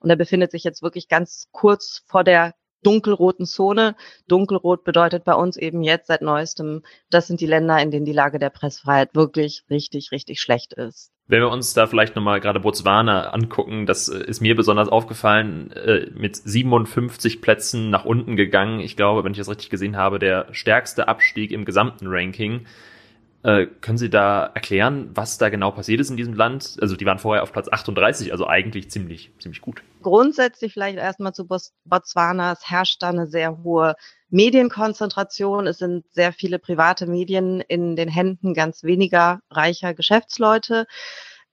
Und 0.00 0.08
er 0.08 0.16
befindet 0.16 0.52
sich 0.52 0.64
jetzt 0.64 0.82
wirklich 0.82 1.08
ganz 1.08 1.48
kurz 1.52 2.02
vor 2.06 2.24
der 2.24 2.54
dunkelroten 2.82 3.46
Zone. 3.46 3.94
Dunkelrot 4.26 4.84
bedeutet 4.84 5.24
bei 5.24 5.34
uns 5.34 5.58
eben 5.58 5.82
jetzt 5.82 6.06
seit 6.06 6.22
neuestem, 6.22 6.82
das 7.10 7.26
sind 7.26 7.40
die 7.40 7.46
Länder, 7.46 7.80
in 7.80 7.90
denen 7.90 8.06
die 8.06 8.12
Lage 8.12 8.38
der 8.38 8.50
Pressfreiheit 8.50 9.14
wirklich 9.14 9.64
richtig, 9.68 10.12
richtig 10.12 10.40
schlecht 10.40 10.72
ist. 10.72 11.13
Wenn 11.26 11.40
wir 11.40 11.48
uns 11.48 11.72
da 11.72 11.86
vielleicht 11.86 12.16
nochmal 12.16 12.40
gerade 12.40 12.60
Botswana 12.60 13.30
angucken, 13.30 13.86
das 13.86 14.08
äh, 14.08 14.22
ist 14.24 14.40
mir 14.40 14.54
besonders 14.54 14.88
aufgefallen, 14.88 15.72
äh, 15.72 16.10
mit 16.14 16.36
57 16.36 17.40
Plätzen 17.40 17.88
nach 17.88 18.04
unten 18.04 18.36
gegangen. 18.36 18.80
Ich 18.80 18.96
glaube, 18.96 19.24
wenn 19.24 19.32
ich 19.32 19.38
das 19.38 19.48
richtig 19.48 19.70
gesehen 19.70 19.96
habe, 19.96 20.18
der 20.18 20.48
stärkste 20.52 21.08
Abstieg 21.08 21.50
im 21.50 21.64
gesamten 21.64 22.06
Ranking. 22.08 22.66
Äh, 23.42 23.66
können 23.80 23.98
Sie 23.98 24.10
da 24.10 24.46
erklären, 24.54 25.10
was 25.14 25.36
da 25.38 25.48
genau 25.48 25.70
passiert 25.70 26.00
ist 26.00 26.10
in 26.10 26.16
diesem 26.16 26.34
Land? 26.34 26.76
Also 26.80 26.96
die 26.96 27.06
waren 27.06 27.18
vorher 27.18 27.42
auf 27.42 27.52
Platz 27.52 27.68
38, 27.70 28.32
also 28.32 28.46
eigentlich 28.46 28.90
ziemlich, 28.90 29.32
ziemlich 29.38 29.60
gut. 29.60 29.82
Grundsätzlich 30.02 30.74
vielleicht 30.74 30.98
erstmal 30.98 31.32
zu 31.32 31.46
Botswana. 31.46 32.52
Es 32.52 32.70
herrscht 32.70 33.02
da 33.02 33.10
eine 33.10 33.26
sehr 33.26 33.62
hohe 33.62 33.96
Medienkonzentration. 34.34 35.68
Es 35.68 35.78
sind 35.78 36.04
sehr 36.12 36.32
viele 36.32 36.58
private 36.58 37.06
Medien 37.06 37.60
in 37.60 37.94
den 37.94 38.08
Händen 38.08 38.52
ganz 38.52 38.82
weniger 38.82 39.40
reicher 39.48 39.94
Geschäftsleute. 39.94 40.86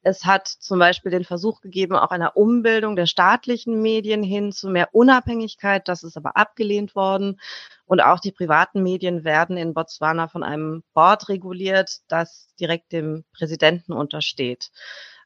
Es 0.01 0.25
hat 0.25 0.47
zum 0.47 0.79
Beispiel 0.79 1.11
den 1.11 1.23
Versuch 1.23 1.61
gegeben, 1.61 1.95
auch 1.95 2.09
einer 2.09 2.35
Umbildung 2.35 2.95
der 2.95 3.05
staatlichen 3.05 3.83
Medien 3.83 4.23
hin 4.23 4.51
zu 4.51 4.67
mehr 4.67 4.95
Unabhängigkeit. 4.95 5.88
Das 5.88 6.01
ist 6.01 6.17
aber 6.17 6.35
abgelehnt 6.38 6.95
worden. 6.95 7.39
Und 7.85 8.01
auch 8.01 8.19
die 8.19 8.31
privaten 8.31 8.81
Medien 8.81 9.23
werden 9.23 9.57
in 9.57 9.75
Botswana 9.75 10.27
von 10.27 10.41
einem 10.41 10.81
Board 10.95 11.29
reguliert, 11.29 12.00
das 12.07 12.47
direkt 12.59 12.93
dem 12.93 13.25
Präsidenten 13.31 13.93
untersteht. 13.93 14.71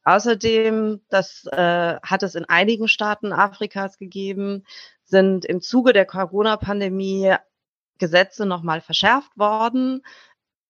Außerdem, 0.05 1.01
das 1.09 1.45
äh, 1.51 1.95
hat 2.01 2.23
es 2.23 2.35
in 2.35 2.45
einigen 2.45 2.87
Staaten 2.87 3.33
Afrikas 3.33 3.97
gegeben, 3.97 4.63
sind 5.03 5.45
im 5.45 5.61
Zuge 5.61 5.93
der 5.93 6.05
Corona-Pandemie 6.05 7.35
Gesetze 7.97 8.45
nochmal 8.45 8.81
verschärft 8.81 9.37
worden. 9.37 10.05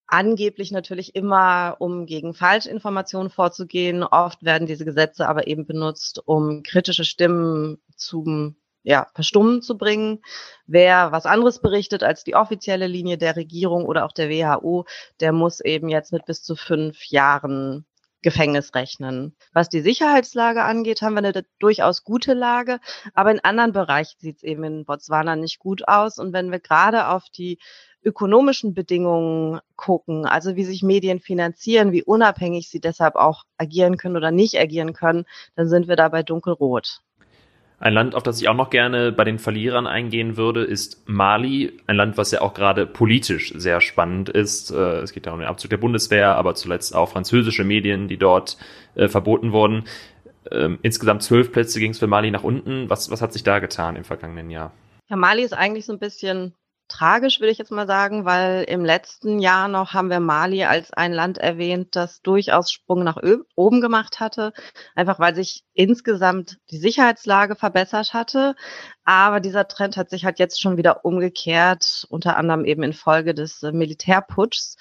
Angeblich 0.08 0.72
natürlich 0.72 1.15
immer, 1.15 1.75
um 1.80 2.06
gegen 2.06 2.34
Falschinformationen 2.34 3.30
vorzugehen. 3.30 4.04
Oft 4.04 4.44
werden 4.44 4.68
diese 4.68 4.86
Gesetze 4.86 5.27
aber 5.27 5.48
eben 5.48 5.65
benutzt, 5.65 6.22
um 6.25 6.63
kritische 6.63 7.04
Stimmen 7.06 7.82
zum 7.96 8.56
ja, 8.84 9.08
verstummen 9.15 9.63
zu 9.63 9.77
bringen. 9.77 10.22
Wer 10.68 11.12
was 11.12 11.25
anderes 11.25 11.60
berichtet 11.60 12.04
als 12.04 12.24
die 12.24 12.36
offizielle 12.36 12.88
Linie 12.88 13.18
der 13.18 13.36
Regierung 13.36 13.86
oder 13.86 14.06
auch 14.06 14.12
der 14.12 14.30
WHO, 14.30 14.86
der 15.20 15.32
muss 15.34 15.60
eben 15.60 15.89
jetzt 15.89 16.13
mit 16.13 16.25
bis 16.25 16.44
zu 16.44 16.56
fünf 16.56 17.04
Jahren 17.06 17.86
Gefängnis 18.25 18.74
rechnen. 18.74 19.36
Was 19.53 19.70
die 19.70 19.82
Sicherheitslage 19.82 20.63
angeht, 20.63 21.03
haben 21.03 21.13
wir 21.13 21.20
eine 21.20 21.46
durchaus 21.60 22.03
gute 22.03 22.34
Lage, 22.34 22.79
aber 23.13 23.29
in 23.29 23.39
anderen 23.44 23.72
Bereichen 23.72 24.17
sieht 24.17 24.38
es 24.38 24.44
eben 24.44 24.63
in 24.63 24.84
Botswana 24.84 25.36
nicht 25.36 25.60
gut 25.60 25.88
aus. 25.88 26.17
Und 26.17 26.34
wenn 26.34 26.51
wir 26.51 26.60
gerade 26.60 27.10
auf 27.10 27.25
die 27.29 27.60
ökonomischen 28.03 28.74
Bedingungen 28.74 29.60
gucken, 29.75 30.25
also 30.25 30.55
wie 30.55 30.63
sich 30.63 30.82
Medien 30.82 31.20
finanzieren, 31.20 31.91
wie 31.91 32.03
unabhängig 32.03 32.67
sie 32.67 32.79
deshalb 32.79 33.15
auch 33.15 33.44
agieren 33.60 33.98
können 33.98 34.17
oder 34.17 34.32
nicht 34.32 34.58
agieren 34.58 34.94
können, 34.94 35.25
dann 35.55 35.70
sind 35.70 35.88
wir 35.88 35.96
dabei 35.96 36.24
dunkelrot. 36.24 37.01
Ein 37.79 37.94
Land, 37.94 38.15
auf 38.15 38.24
das 38.24 38.41
ich 38.41 38.48
auch 38.48 38.55
noch 38.55 38.70
gerne 38.70 39.12
bei 39.12 39.25
den 39.25 39.38
Verlierern 39.38 39.86
eingehen 39.86 40.38
würde, 40.38 40.63
ist 40.63 41.08
Mali. 41.08 41.74
Ein 41.88 41.98
Land, 41.98 42.17
was 42.17 42.32
ja 42.32 42.41
auch 42.41 42.53
gerade 42.53 42.86
politisch 42.86 43.53
sehr 43.55 43.82
spannend 43.82 44.29
ist. 44.29 44.72
Äh, 44.72 45.00
es 45.00 45.12
geht 45.12 45.25
ja 45.25 45.34
um 45.34 45.39
den 45.39 45.48
Abzug 45.48 45.70
der 45.70 45.77
Bundeswehr, 45.77 46.36
aber 46.36 46.55
zuletzt 46.55 46.96
auch 46.96 47.10
französische 47.10 47.63
Medien, 47.63 48.08
die 48.08 48.17
dort 48.17 48.58
äh, 48.96 49.10
verboten 49.10 49.51
wurden. 49.51 49.84
Ähm, 50.51 50.79
insgesamt 50.84 51.24
zwölf 51.24 51.51
Plätze 51.51 51.79
ging 51.79 51.91
es 51.91 52.00
für 52.00 52.08
Mali 52.08 52.32
nach 52.32 52.44
unten. 52.44 52.89
Was, 52.89 53.12
was 53.12 53.22
hat 53.22 53.34
sich 53.34 53.44
da 53.44 53.60
getan 53.60 53.96
im 53.96 54.05
vergangenen 54.05 54.50
Jahr? 54.50 54.72
Ja, 55.10 55.17
Mali 55.17 55.44
ist 55.44 55.53
eigentlich 55.53 55.86
so 55.86 55.94
ein 55.94 56.00
bisschen 56.00 56.53
tragisch, 56.88 57.39
würde 57.39 57.51
ich 57.51 57.58
jetzt 57.58 57.72
mal 57.72 57.88
sagen, 57.88 58.25
weil 58.25 58.63
im 58.63 58.86
letzten 58.86 59.39
Jahr 59.39 59.68
noch 59.68 59.94
haben 59.94 60.10
wir 60.10 60.20
Mali 60.20 60.63
als 60.63 60.94
ein 60.94 61.13
Land 61.13 61.38
erwähnt, 61.38 61.96
das 61.96 62.22
durchaus 62.22 62.72
Sprung 62.72 63.04
nach 63.04 63.18
oben 63.56 63.82
gemacht 63.82 64.20
hatte, 64.20 64.54
einfach 64.96 65.20
weil 65.20 65.36
sich 65.36 65.63
insgesamt 65.74 66.58
die 66.72 66.77
Sicherheitslage 66.77 67.56
verbessert 67.56 68.13
hatte. 68.13 68.56
Aber 69.04 69.39
dieser 69.39 69.68
Trend 69.68 69.98
hat 69.98 70.10
sich 70.10 70.25
halt 70.25 70.39
jetzt 70.39 70.62
schon 70.62 70.77
wieder 70.77 71.06
umgekehrt, 71.06 72.06
unter 72.10 72.38
anderem 72.38 72.65
eben 72.65 72.84
infolge 72.84 73.34
des 73.34 73.62
Militärputschs. 73.62 74.77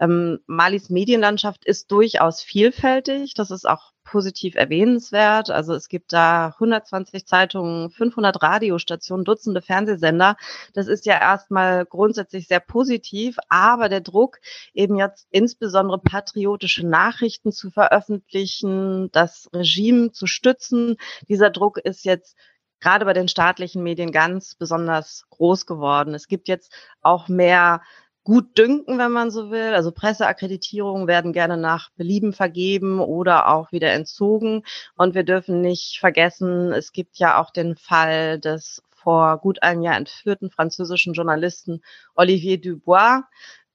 Ähm, 0.00 0.40
Malis 0.46 0.90
Medienlandschaft 0.90 1.64
ist 1.64 1.90
durchaus 1.92 2.42
vielfältig. 2.42 3.34
Das 3.34 3.50
ist 3.50 3.68
auch 3.68 3.91
positiv 4.04 4.54
erwähnenswert. 4.54 5.50
Also 5.50 5.74
es 5.74 5.88
gibt 5.88 6.12
da 6.12 6.48
120 6.58 7.26
Zeitungen, 7.26 7.90
500 7.90 8.42
Radiostationen, 8.42 9.24
Dutzende 9.24 9.62
Fernsehsender. 9.62 10.36
Das 10.74 10.86
ist 10.86 11.06
ja 11.06 11.20
erstmal 11.20 11.86
grundsätzlich 11.86 12.48
sehr 12.48 12.60
positiv, 12.60 13.36
aber 13.48 13.88
der 13.88 14.00
Druck, 14.00 14.38
eben 14.74 14.96
jetzt 14.96 15.26
insbesondere 15.30 15.98
patriotische 15.98 16.86
Nachrichten 16.86 17.52
zu 17.52 17.70
veröffentlichen, 17.70 19.10
das 19.12 19.48
Regime 19.52 20.12
zu 20.12 20.26
stützen, 20.26 20.96
dieser 21.28 21.50
Druck 21.50 21.78
ist 21.78 22.04
jetzt 22.04 22.36
gerade 22.80 23.04
bei 23.04 23.12
den 23.12 23.28
staatlichen 23.28 23.82
Medien 23.82 24.12
ganz 24.12 24.54
besonders 24.56 25.24
groß 25.30 25.66
geworden. 25.66 26.14
Es 26.14 26.26
gibt 26.26 26.48
jetzt 26.48 26.72
auch 27.00 27.28
mehr 27.28 27.80
gut 28.24 28.56
dünken, 28.56 28.98
wenn 28.98 29.12
man 29.12 29.30
so 29.30 29.50
will. 29.50 29.74
Also 29.74 29.90
Presseakkreditierungen 29.92 31.06
werden 31.06 31.32
gerne 31.32 31.56
nach 31.56 31.90
Belieben 31.96 32.32
vergeben 32.32 33.00
oder 33.00 33.48
auch 33.48 33.72
wieder 33.72 33.92
entzogen. 33.92 34.62
Und 34.96 35.14
wir 35.14 35.24
dürfen 35.24 35.60
nicht 35.60 35.98
vergessen, 35.98 36.72
es 36.72 36.92
gibt 36.92 37.18
ja 37.18 37.40
auch 37.40 37.50
den 37.50 37.76
Fall 37.76 38.38
des 38.38 38.82
vor 38.90 39.38
gut 39.38 39.62
einem 39.62 39.82
Jahr 39.82 39.96
entführten 39.96 40.50
französischen 40.50 41.14
Journalisten 41.14 41.82
Olivier 42.14 42.60
Dubois. 42.60 43.22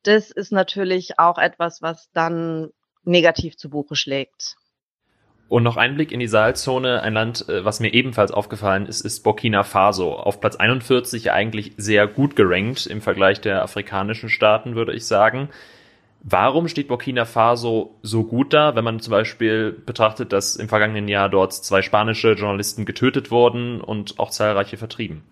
Das 0.04 0.32
ist 0.32 0.52
natürlich 0.52 1.20
auch 1.20 1.38
etwas, 1.38 1.82
was 1.82 2.10
dann 2.14 2.70
negativ 3.04 3.58
zu 3.58 3.70
Buche 3.70 3.96
schlägt. 3.96 4.56
Und 5.50 5.64
noch 5.64 5.78
ein 5.78 5.96
Blick 5.96 6.12
in 6.12 6.20
die 6.20 6.28
Saalzone. 6.28 7.02
Ein 7.02 7.14
Land, 7.14 7.48
äh, 7.48 7.64
was 7.64 7.80
mir 7.80 7.94
ebenfalls 7.94 8.32
aufgefallen 8.32 8.86
ist, 8.86 9.02
ist 9.02 9.24
Burkina 9.24 9.64
Faso. 9.64 10.14
Auf 10.14 10.42
Platz 10.42 10.58
41 10.58 11.32
eigentlich 11.32 11.74
sehr 11.78 12.08
gut 12.08 12.36
gerankt 12.36 12.86
im 12.86 13.02
Vergleich 13.02 13.40
der 13.40 13.64
afrikanischen 13.64 14.30
Staaten, 14.30 14.76
würde 14.76 14.94
ich 14.94 15.06
sagen. 15.06 15.50
Warum 16.22 16.68
steht 16.68 16.90
Burkina 16.90 17.24
Faso 17.24 17.96
so 18.02 18.24
gut 18.24 18.52
da, 18.52 18.76
wenn 18.76 18.84
man 18.84 19.00
zum 19.00 19.12
Beispiel 19.12 19.72
betrachtet, 19.72 20.34
dass 20.34 20.58
im 20.58 20.68
vergangenen 20.68 21.08
Jahr 21.08 21.30
dort 21.30 21.54
zwei 21.54 21.82
spanische 21.82 22.34
Journalisten 22.34 22.86
getötet 22.86 23.32
wurden 23.32 23.80
und 23.80 24.20
auch 24.20 24.32
zahlreiche 24.32 24.76
vertrieben? 24.76 25.24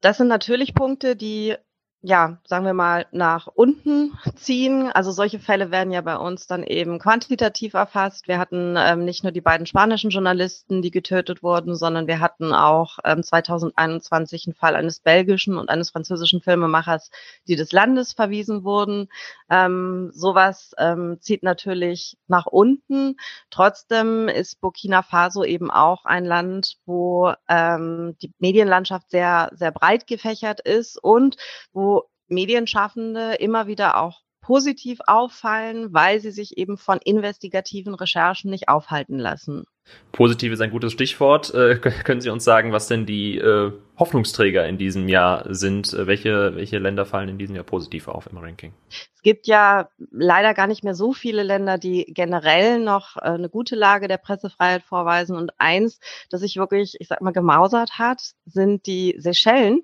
Das 0.00 0.16
sind 0.16 0.28
natürlich 0.28 0.74
Punkte, 0.74 1.16
die 1.16 1.56
ja, 2.00 2.38
sagen 2.44 2.64
wir 2.64 2.74
mal, 2.74 3.06
nach 3.10 3.48
unten 3.48 4.16
ziehen. 4.36 4.88
Also 4.92 5.10
solche 5.10 5.40
Fälle 5.40 5.72
werden 5.72 5.92
ja 5.92 6.00
bei 6.00 6.16
uns 6.16 6.46
dann 6.46 6.62
eben 6.62 7.00
quantitativ 7.00 7.74
erfasst. 7.74 8.28
Wir 8.28 8.38
hatten 8.38 8.76
ähm, 8.78 9.04
nicht 9.04 9.24
nur 9.24 9.32
die 9.32 9.40
beiden 9.40 9.66
spanischen 9.66 10.10
Journalisten, 10.10 10.80
die 10.80 10.92
getötet 10.92 11.42
wurden, 11.42 11.74
sondern 11.74 12.06
wir 12.06 12.20
hatten 12.20 12.52
auch 12.52 12.98
ähm, 13.04 13.24
2021 13.24 14.46
einen 14.46 14.54
Fall 14.54 14.76
eines 14.76 15.00
belgischen 15.00 15.58
und 15.58 15.70
eines 15.70 15.90
französischen 15.90 16.40
Filmemachers, 16.40 17.10
die 17.48 17.56
des 17.56 17.72
Landes 17.72 18.12
verwiesen 18.12 18.62
wurden. 18.62 19.08
Ähm, 19.50 20.10
sowas 20.12 20.74
ähm, 20.78 21.18
zieht 21.20 21.42
natürlich 21.42 22.16
nach 22.28 22.46
unten. 22.46 23.16
Trotzdem 23.50 24.28
ist 24.28 24.60
Burkina 24.60 25.02
Faso 25.02 25.42
eben 25.42 25.72
auch 25.72 26.04
ein 26.04 26.24
Land, 26.24 26.76
wo 26.86 27.32
ähm, 27.48 28.16
die 28.22 28.32
Medienlandschaft 28.38 29.10
sehr, 29.10 29.50
sehr 29.54 29.72
breit 29.72 30.06
gefächert 30.06 30.60
ist 30.60 30.96
und 31.02 31.36
wo 31.72 31.87
Medienschaffende 32.28 33.34
immer 33.34 33.66
wieder 33.66 34.00
auch 34.00 34.22
positiv 34.48 35.00
auffallen, 35.06 35.92
weil 35.92 36.20
sie 36.20 36.30
sich 36.30 36.56
eben 36.56 36.78
von 36.78 36.98
investigativen 37.04 37.94
Recherchen 37.94 38.50
nicht 38.50 38.70
aufhalten 38.70 39.18
lassen. 39.18 39.64
Positiv 40.12 40.52
ist 40.52 40.60
ein 40.62 40.70
gutes 40.70 40.92
Stichwort. 40.92 41.52
Äh, 41.54 41.76
können 42.04 42.22
Sie 42.22 42.30
uns 42.30 42.44
sagen, 42.44 42.72
was 42.72 42.88
denn 42.88 43.04
die 43.04 43.36
äh, 43.36 43.72
Hoffnungsträger 43.98 44.66
in 44.66 44.78
diesem 44.78 45.08
Jahr 45.08 45.44
sind? 45.54 45.92
Äh, 45.92 46.06
welche, 46.06 46.56
welche 46.56 46.78
Länder 46.78 47.04
fallen 47.04 47.28
in 47.28 47.38
diesem 47.38 47.56
Jahr 47.56 47.64
positiv 47.64 48.08
auf 48.08 48.26
im 48.30 48.38
Ranking? 48.38 48.72
Es 48.88 49.22
gibt 49.22 49.46
ja 49.46 49.90
leider 50.10 50.54
gar 50.54 50.66
nicht 50.66 50.84
mehr 50.84 50.94
so 50.94 51.12
viele 51.12 51.42
Länder, 51.42 51.76
die 51.76 52.06
generell 52.08 52.80
noch 52.80 53.16
äh, 53.16 53.20
eine 53.20 53.50
gute 53.50 53.76
Lage 53.76 54.08
der 54.08 54.18
Pressefreiheit 54.18 54.82
vorweisen. 54.82 55.36
Und 55.36 55.52
eins, 55.58 56.00
das 56.30 56.40
sich 56.40 56.56
wirklich, 56.56 56.96
ich 57.00 57.08
sag 57.08 57.20
mal, 57.20 57.32
gemausert 57.32 57.98
hat, 57.98 58.32
sind 58.46 58.86
die 58.86 59.14
Seychellen. 59.18 59.82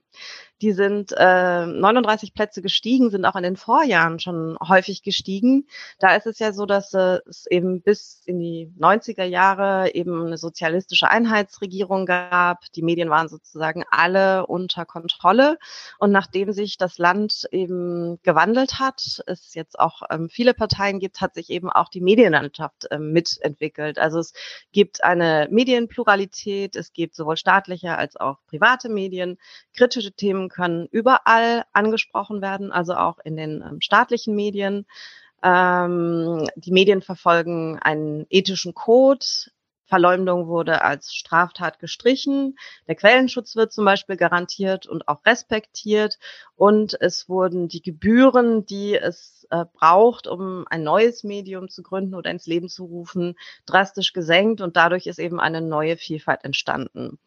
Die 0.65 0.73
sind 0.73 1.13
äh, 1.15 1.67
39 1.67 2.33
Plätze 2.33 2.63
gestiegen, 2.63 3.11
sind 3.11 3.27
auch 3.27 3.37
in 3.37 3.43
den 3.43 3.59
Vorjahren 3.59 4.19
schon 4.19 4.57
häufig 4.67 5.03
gestiegen. 5.03 5.67
Da 5.99 6.17
ist 6.17 6.27
es 6.27 6.39
ja 6.39 6.55
so, 6.55 6.65
dass 6.65 6.95
äh, 6.95 7.19
es 7.29 7.45
eben 7.51 7.83
bis 7.83 8.23
in 8.25 8.39
die 8.39 8.73
90er 8.81 9.25
Jahre 9.25 9.95
eben 9.95 10.25
eine 10.25 10.39
sozialistische 10.39 11.11
Einheitsregierung 11.11 12.07
gab. 12.07 12.63
Die 12.73 12.81
Medien 12.81 13.11
waren 13.11 13.29
sozusagen 13.29 13.85
alle 13.91 14.47
unter 14.47 14.87
Kontrolle. 14.87 15.59
Und 15.99 16.13
nachdem 16.13 16.51
sich 16.53 16.79
das 16.79 16.97
Land 16.97 17.47
eben 17.51 18.19
gewandelt 18.23 18.81
hat, 18.81 19.23
es 19.27 19.53
jetzt 19.53 19.79
auch 19.79 20.01
ähm, 20.09 20.31
viele 20.31 20.55
Parteien 20.55 20.99
gibt, 20.99 21.21
hat 21.21 21.35
sich 21.35 21.51
eben 21.51 21.69
auch 21.69 21.91
die 21.91 22.01
Medienlandschaft 22.01 22.87
ähm, 22.91 23.13
mitentwickelt. 23.13 23.99
Also 23.99 24.19
es 24.19 24.33
gibt 24.73 25.05
eine 25.05 25.47
Medienpluralität, 25.51 26.75
es 26.75 26.95
gibt 26.95 27.17
sowohl 27.17 27.37
staatliche 27.37 27.99
als 27.99 28.17
auch 28.17 28.39
private 28.47 28.89
Medien. 28.89 29.37
Kritische 29.77 30.13
Themen 30.13 30.49
können 30.55 30.87
überall 30.93 31.65
angesprochen 31.73 32.41
werden, 32.41 32.73
also 32.73 32.95
auch 32.95 33.19
in 33.19 33.37
den 33.37 33.63
ähm, 33.63 33.81
staatlichen 33.81 34.37
Medien. 34.37 34.87
Ähm, 35.43 36.47
die 36.55 36.73
Medien 36.73 37.03
verfolgen 37.03 37.79
einen 37.81 38.27
ethischen 38.31 38.73
Code. 38.73 39.27
Verleumdung 39.87 40.47
wurde 40.47 40.83
als 40.83 41.15
Straftat 41.15 41.79
gestrichen. 41.79 42.57
Der 42.89 42.95
Quellenschutz 42.95 43.55
wird 43.55 43.73
zum 43.73 43.85
Beispiel 43.85 44.17
garantiert 44.17 44.87
und 44.87 45.09
auch 45.09 45.25
respektiert. 45.27 46.19
Und 46.57 46.97
es 47.01 47.29
wurden 47.29 47.69
die 47.69 47.83
Gebühren, 47.83 48.65
die 48.65 48.97
es 48.97 49.47
äh, 49.51 49.65
braucht, 49.73 50.27
um 50.27 50.65
ein 50.71 50.83
neues 50.83 51.23
Medium 51.25 51.69
zu 51.69 51.83
gründen 51.83 52.15
oder 52.15 52.31
ins 52.31 52.47
Leben 52.47 52.69
zu 52.69 52.85
rufen, 52.85 53.37
drastisch 53.67 54.13
gesenkt. 54.15 54.63
Und 54.63 54.77
dadurch 54.77 55.07
ist 55.07 55.19
eben 55.19 55.39
eine 55.39 55.61
neue 55.61 55.97
Vielfalt 55.97 56.45
entstanden. 56.45 57.19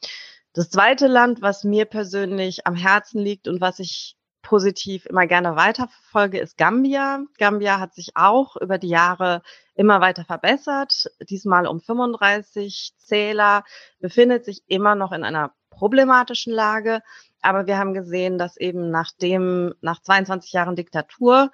Das 0.58 0.72
zweite 0.72 1.06
Land, 1.06 1.44
was 1.44 1.64
mir 1.64 1.86
persönlich 1.86 2.66
am 2.66 2.74
Herzen 2.74 3.20
liegt 3.22 3.48
und 3.48 3.62
was 3.62 3.78
ich 3.78 4.18
positiv 4.42 5.06
immer 5.06 5.28
gerne 5.28 5.56
weiterverfolge, 5.56 6.40
ist 6.40 6.58
Gambia. 6.58 7.20
Gambia 7.38 7.80
hat 7.80 7.94
sich 7.94 8.14
auch 8.16 8.58
über 8.58 8.80
die 8.80 8.88
Jahre 8.90 9.44
immer 9.76 10.02
weiter 10.02 10.26
verbessert, 10.26 11.12
diesmal 11.30 11.68
um 11.68 11.80
35 11.80 12.96
Zähler, 12.98 13.66
befindet 14.00 14.46
sich 14.46 14.64
immer 14.66 14.96
noch 14.96 15.12
in 15.12 15.24
einer 15.24 15.54
problematischen 15.70 16.54
Lage, 16.54 17.04
Aber 17.44 17.68
wir 17.68 17.78
haben 17.78 17.94
gesehen, 17.94 18.40
dass 18.40 18.58
eben 18.58 18.90
nachdem 18.90 19.76
nach 19.82 20.02
22 20.02 20.54
Jahren 20.54 20.76
Diktatur 20.76 21.52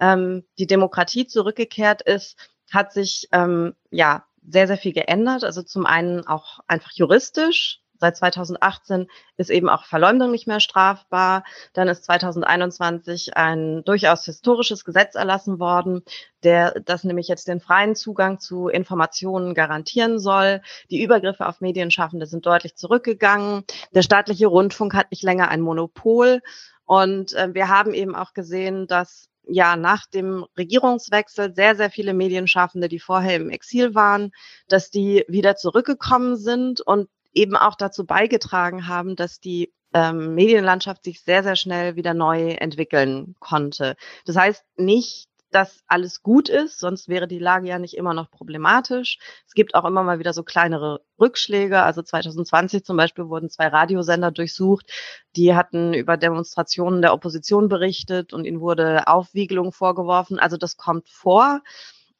ähm, 0.00 0.46
die 0.58 0.66
Demokratie 0.66 1.26
zurückgekehrt 1.26 2.00
ist, 2.00 2.38
hat 2.72 2.94
sich 2.94 3.28
ähm, 3.32 3.74
ja 3.90 4.24
sehr, 4.48 4.66
sehr 4.66 4.78
viel 4.78 4.94
geändert. 4.94 5.44
Also 5.44 5.62
zum 5.62 5.84
einen 5.84 6.26
auch 6.26 6.60
einfach 6.66 6.92
juristisch. 6.92 7.82
Seit 7.98 8.16
2018 8.16 9.08
ist 9.36 9.50
eben 9.50 9.68
auch 9.68 9.84
Verleumdung 9.84 10.30
nicht 10.30 10.46
mehr 10.46 10.60
strafbar. 10.60 11.44
Dann 11.72 11.88
ist 11.88 12.04
2021 12.04 13.36
ein 13.36 13.84
durchaus 13.84 14.24
historisches 14.24 14.84
Gesetz 14.84 15.14
erlassen 15.14 15.58
worden, 15.58 16.02
der 16.42 16.80
das 16.80 17.04
nämlich 17.04 17.28
jetzt 17.28 17.48
den 17.48 17.60
freien 17.60 17.94
Zugang 17.94 18.38
zu 18.38 18.68
Informationen 18.68 19.54
garantieren 19.54 20.18
soll. 20.18 20.62
Die 20.90 21.02
Übergriffe 21.02 21.46
auf 21.46 21.60
Medienschaffende 21.60 22.26
sind 22.26 22.46
deutlich 22.46 22.76
zurückgegangen. 22.76 23.64
Der 23.92 24.02
staatliche 24.02 24.46
Rundfunk 24.46 24.94
hat 24.94 25.10
nicht 25.10 25.22
länger 25.22 25.48
ein 25.48 25.60
Monopol. 25.60 26.40
Und 26.84 27.32
äh, 27.32 27.52
wir 27.52 27.68
haben 27.68 27.94
eben 27.94 28.14
auch 28.14 28.32
gesehen, 28.32 28.86
dass 28.86 29.28
ja 29.48 29.76
nach 29.76 30.06
dem 30.06 30.44
Regierungswechsel 30.56 31.54
sehr, 31.54 31.76
sehr 31.76 31.90
viele 31.90 32.14
Medienschaffende, 32.14 32.88
die 32.88 32.98
vorher 32.98 33.36
im 33.36 33.50
Exil 33.50 33.94
waren, 33.94 34.32
dass 34.68 34.90
die 34.90 35.24
wieder 35.28 35.56
zurückgekommen 35.56 36.36
sind 36.36 36.80
und 36.80 37.08
eben 37.36 37.56
auch 37.56 37.74
dazu 37.74 38.06
beigetragen 38.06 38.88
haben, 38.88 39.16
dass 39.16 39.40
die 39.40 39.72
ähm, 39.94 40.34
Medienlandschaft 40.34 41.04
sich 41.04 41.22
sehr, 41.22 41.42
sehr 41.42 41.56
schnell 41.56 41.96
wieder 41.96 42.14
neu 42.14 42.50
entwickeln 42.50 43.34
konnte. 43.38 43.96
Das 44.24 44.36
heißt 44.36 44.64
nicht, 44.76 45.28
dass 45.50 45.80
alles 45.86 46.22
gut 46.22 46.48
ist, 46.48 46.80
sonst 46.80 47.08
wäre 47.08 47.28
die 47.28 47.38
Lage 47.38 47.68
ja 47.68 47.78
nicht 47.78 47.96
immer 47.96 48.14
noch 48.14 48.30
problematisch. 48.30 49.18
Es 49.46 49.54
gibt 49.54 49.74
auch 49.74 49.84
immer 49.84 50.02
mal 50.02 50.18
wieder 50.18 50.32
so 50.32 50.42
kleinere 50.42 51.02
Rückschläge. 51.20 51.82
Also 51.82 52.02
2020 52.02 52.84
zum 52.84 52.96
Beispiel 52.96 53.28
wurden 53.28 53.48
zwei 53.48 53.68
Radiosender 53.68 54.32
durchsucht, 54.32 54.90
die 55.36 55.54
hatten 55.54 55.94
über 55.94 56.16
Demonstrationen 56.16 57.00
der 57.00 57.14
Opposition 57.14 57.68
berichtet 57.68 58.32
und 58.32 58.44
ihnen 58.44 58.60
wurde 58.60 59.06
Aufwiegelung 59.06 59.72
vorgeworfen. 59.72 60.38
Also 60.38 60.56
das 60.56 60.76
kommt 60.76 61.08
vor. 61.08 61.62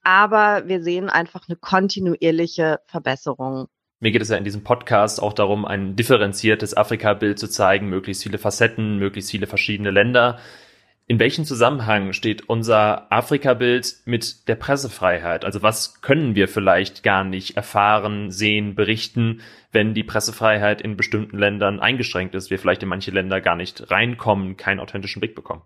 Aber 0.02 0.68
wir 0.68 0.82
sehen 0.82 1.10
einfach 1.10 1.48
eine 1.48 1.56
kontinuierliche 1.56 2.78
Verbesserung. 2.86 3.68
Mir 3.98 4.12
geht 4.12 4.20
es 4.20 4.28
ja 4.28 4.36
in 4.36 4.44
diesem 4.44 4.62
Podcast 4.62 5.22
auch 5.22 5.32
darum, 5.32 5.64
ein 5.64 5.96
differenziertes 5.96 6.76
Afrika-Bild 6.76 7.38
zu 7.38 7.48
zeigen, 7.48 7.88
möglichst 7.88 8.22
viele 8.22 8.36
Facetten, 8.36 8.98
möglichst 8.98 9.30
viele 9.30 9.46
verschiedene 9.46 9.90
Länder. 9.90 10.38
In 11.06 11.18
welchem 11.18 11.46
Zusammenhang 11.46 12.12
steht 12.12 12.46
unser 12.46 13.10
Afrika-Bild 13.10 14.02
mit 14.04 14.48
der 14.48 14.56
Pressefreiheit? 14.56 15.46
Also 15.46 15.62
was 15.62 16.02
können 16.02 16.34
wir 16.34 16.46
vielleicht 16.46 17.04
gar 17.04 17.24
nicht 17.24 17.56
erfahren, 17.56 18.30
sehen, 18.30 18.74
berichten, 18.74 19.40
wenn 19.72 19.94
die 19.94 20.04
Pressefreiheit 20.04 20.82
in 20.82 20.98
bestimmten 20.98 21.38
Ländern 21.38 21.80
eingeschränkt 21.80 22.34
ist, 22.34 22.50
wir 22.50 22.58
vielleicht 22.58 22.82
in 22.82 22.90
manche 22.90 23.12
Länder 23.12 23.40
gar 23.40 23.56
nicht 23.56 23.90
reinkommen, 23.90 24.58
keinen 24.58 24.80
authentischen 24.80 25.20
Blick 25.20 25.34
bekommen? 25.34 25.62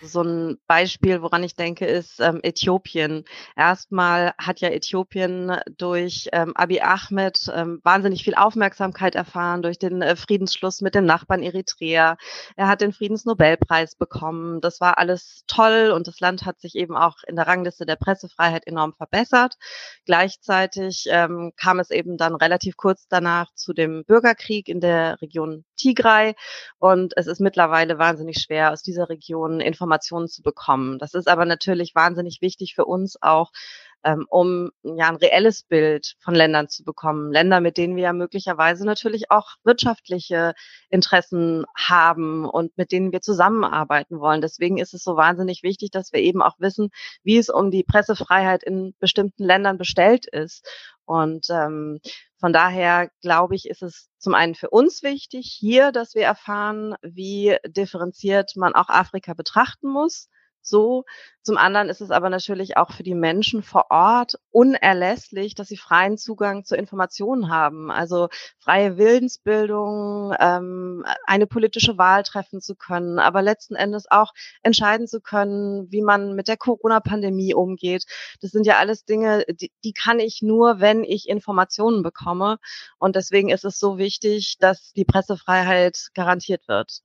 So 0.00 0.22
ein 0.22 0.58
Beispiel, 0.68 1.22
woran 1.22 1.42
ich 1.42 1.56
denke, 1.56 1.84
ist 1.84 2.20
ähm, 2.20 2.38
Äthiopien. 2.44 3.24
Erstmal 3.56 4.32
hat 4.38 4.60
ja 4.60 4.68
Äthiopien 4.68 5.56
durch 5.76 6.28
ähm, 6.32 6.56
Abiy 6.56 6.80
Ahmed 6.80 7.50
ähm, 7.52 7.80
wahnsinnig 7.82 8.22
viel 8.22 8.36
Aufmerksamkeit 8.36 9.16
erfahren 9.16 9.62
durch 9.62 9.76
den 9.78 10.00
äh, 10.00 10.14
Friedensschluss 10.14 10.82
mit 10.82 10.94
dem 10.94 11.04
Nachbarn 11.04 11.42
Eritrea. 11.42 12.16
Er 12.54 12.68
hat 12.68 12.80
den 12.80 12.92
Friedensnobelpreis 12.92 13.96
bekommen. 13.96 14.60
Das 14.60 14.80
war 14.80 14.98
alles 14.98 15.42
toll 15.48 15.90
und 15.92 16.06
das 16.06 16.20
Land 16.20 16.46
hat 16.46 16.60
sich 16.60 16.76
eben 16.76 16.96
auch 16.96 17.16
in 17.26 17.34
der 17.34 17.48
Rangliste 17.48 17.84
der 17.84 17.96
Pressefreiheit 17.96 18.68
enorm 18.68 18.92
verbessert. 18.94 19.56
Gleichzeitig 20.04 21.06
ähm, 21.10 21.52
kam 21.56 21.80
es 21.80 21.90
eben 21.90 22.16
dann 22.16 22.36
relativ 22.36 22.76
kurz 22.76 23.08
danach 23.08 23.52
zu 23.54 23.72
dem 23.72 24.04
Bürgerkrieg 24.04 24.68
in 24.68 24.80
der 24.80 25.20
Region 25.20 25.64
Tigray 25.76 26.34
und 26.78 27.16
es 27.16 27.26
ist 27.26 27.40
mittlerweile 27.40 27.98
wahnsinnig 27.98 28.38
schwer, 28.38 28.72
aus 28.72 28.82
dieser 28.82 29.08
Region 29.08 29.60
Informationen 29.60 29.87
Informationen 29.88 30.28
zu 30.28 30.42
bekommen. 30.42 30.98
Das 30.98 31.14
ist 31.14 31.28
aber 31.28 31.46
natürlich 31.46 31.94
wahnsinnig 31.94 32.42
wichtig 32.42 32.74
für 32.74 32.84
uns 32.84 33.20
auch, 33.22 33.52
ähm, 34.04 34.26
um 34.28 34.70
ja 34.82 35.08
ein 35.08 35.16
reelles 35.16 35.64
Bild 35.64 36.14
von 36.20 36.34
Ländern 36.34 36.68
zu 36.68 36.84
bekommen. 36.84 37.32
Länder, 37.32 37.60
mit 37.60 37.76
denen 37.76 37.96
wir 37.96 38.04
ja 38.04 38.12
möglicherweise 38.12 38.84
natürlich 38.84 39.30
auch 39.30 39.56
wirtschaftliche 39.64 40.54
Interessen 40.88 41.64
haben 41.76 42.44
und 42.44 42.76
mit 42.76 42.92
denen 42.92 43.12
wir 43.12 43.20
zusammenarbeiten 43.20 44.20
wollen. 44.20 44.40
Deswegen 44.40 44.78
ist 44.78 44.94
es 44.94 45.02
so 45.02 45.16
wahnsinnig 45.16 45.62
wichtig, 45.62 45.90
dass 45.90 46.12
wir 46.12 46.20
eben 46.20 46.42
auch 46.42 46.54
wissen, 46.58 46.90
wie 47.22 47.38
es 47.38 47.48
um 47.48 47.70
die 47.70 47.84
Pressefreiheit 47.84 48.62
in 48.62 48.94
bestimmten 49.00 49.44
Ländern 49.44 49.78
bestellt 49.78 50.26
ist. 50.26 50.66
Und 51.04 51.46
ähm, 51.50 52.00
von 52.38 52.52
daher 52.52 53.10
glaube 53.22 53.56
ich, 53.56 53.68
ist 53.68 53.82
es 53.82 54.10
zum 54.18 54.34
einen 54.34 54.54
für 54.54 54.70
uns 54.70 55.02
wichtig 55.02 55.56
hier, 55.58 55.90
dass 55.90 56.14
wir 56.14 56.22
erfahren, 56.22 56.94
wie 57.02 57.56
differenziert 57.66 58.52
man 58.56 58.74
auch 58.74 58.90
Afrika 58.90 59.34
betrachten 59.34 59.88
muss 59.88 60.28
so. 60.62 61.04
Zum 61.42 61.56
anderen 61.56 61.88
ist 61.88 62.02
es 62.02 62.10
aber 62.10 62.28
natürlich 62.28 62.76
auch 62.76 62.92
für 62.92 63.02
die 63.02 63.14
Menschen 63.14 63.62
vor 63.62 63.86
Ort 63.88 64.34
unerlässlich, 64.50 65.54
dass 65.54 65.68
sie 65.68 65.78
freien 65.78 66.18
Zugang 66.18 66.64
zu 66.64 66.76
Informationen 66.76 67.48
haben. 67.48 67.90
Also 67.90 68.28
freie 68.58 68.98
Willensbildung, 68.98 70.34
ähm, 70.38 71.06
eine 71.24 71.46
politische 71.46 71.96
Wahl 71.96 72.22
treffen 72.22 72.60
zu 72.60 72.74
können, 72.74 73.18
aber 73.18 73.40
letzten 73.40 73.76
Endes 73.76 74.10
auch 74.10 74.34
entscheiden 74.62 75.06
zu 75.06 75.22
können, 75.22 75.90
wie 75.90 76.02
man 76.02 76.34
mit 76.34 76.48
der 76.48 76.58
Corona-Pandemie 76.58 77.54
umgeht. 77.54 78.04
Das 78.42 78.50
sind 78.50 78.66
ja 78.66 78.76
alles 78.76 79.06
Dinge, 79.06 79.46
die, 79.48 79.72
die 79.84 79.92
kann 79.94 80.20
ich 80.20 80.42
nur, 80.42 80.80
wenn 80.80 81.02
ich 81.02 81.28
Informationen 81.30 82.02
bekomme. 82.02 82.58
Und 82.98 83.16
deswegen 83.16 83.48
ist 83.48 83.64
es 83.64 83.78
so 83.78 83.96
wichtig, 83.96 84.56
dass 84.58 84.92
die 84.92 85.06
Pressefreiheit 85.06 86.08
garantiert 86.12 86.68
wird. 86.68 87.00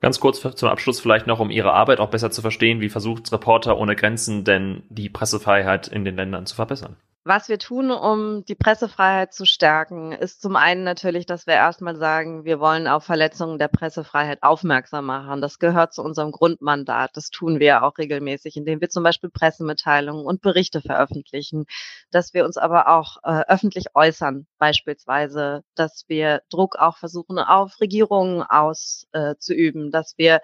Ganz 0.00 0.18
kurz 0.18 0.40
zum 0.40 0.68
Abschluss 0.68 1.00
vielleicht 1.00 1.26
noch, 1.26 1.40
um 1.40 1.50
Ihre 1.50 1.72
Arbeit 1.72 2.00
auch 2.00 2.08
besser 2.08 2.30
zu 2.30 2.40
verstehen. 2.40 2.80
Wie 2.80 2.88
versucht 2.88 3.30
Reporter 3.32 3.76
ohne 3.76 3.96
Grenzen 3.96 4.44
denn 4.44 4.82
die 4.88 5.10
Pressefreiheit 5.10 5.88
in 5.88 6.04
den 6.04 6.16
Ländern 6.16 6.46
zu 6.46 6.54
verbessern? 6.54 6.96
Was 7.22 7.50
wir 7.50 7.58
tun, 7.58 7.90
um 7.90 8.46
die 8.46 8.54
Pressefreiheit 8.54 9.34
zu 9.34 9.44
stärken, 9.44 10.12
ist 10.12 10.40
zum 10.40 10.56
einen 10.56 10.84
natürlich, 10.84 11.26
dass 11.26 11.46
wir 11.46 11.52
erstmal 11.52 11.94
sagen, 11.96 12.46
wir 12.46 12.60
wollen 12.60 12.88
auf 12.88 13.04
Verletzungen 13.04 13.58
der 13.58 13.68
Pressefreiheit 13.68 14.42
aufmerksam 14.42 15.04
machen. 15.04 15.42
Das 15.42 15.58
gehört 15.58 15.92
zu 15.92 16.02
unserem 16.02 16.32
Grundmandat. 16.32 17.10
Das 17.18 17.28
tun 17.28 17.60
wir 17.60 17.82
auch 17.82 17.98
regelmäßig, 17.98 18.56
indem 18.56 18.80
wir 18.80 18.88
zum 18.88 19.02
Beispiel 19.02 19.28
Pressemitteilungen 19.28 20.24
und 20.24 20.40
Berichte 20.40 20.80
veröffentlichen, 20.80 21.66
dass 22.10 22.32
wir 22.32 22.46
uns 22.46 22.56
aber 22.56 22.88
auch 22.88 23.18
äh, 23.22 23.42
öffentlich 23.48 23.94
äußern, 23.94 24.46
beispielsweise, 24.56 25.62
dass 25.74 26.04
wir 26.08 26.40
Druck 26.48 26.76
auch 26.76 26.96
versuchen, 26.96 27.38
auf 27.38 27.82
Regierungen 27.82 28.42
auszuüben, 28.42 29.88
äh, 29.88 29.90
dass 29.90 30.14
wir 30.16 30.40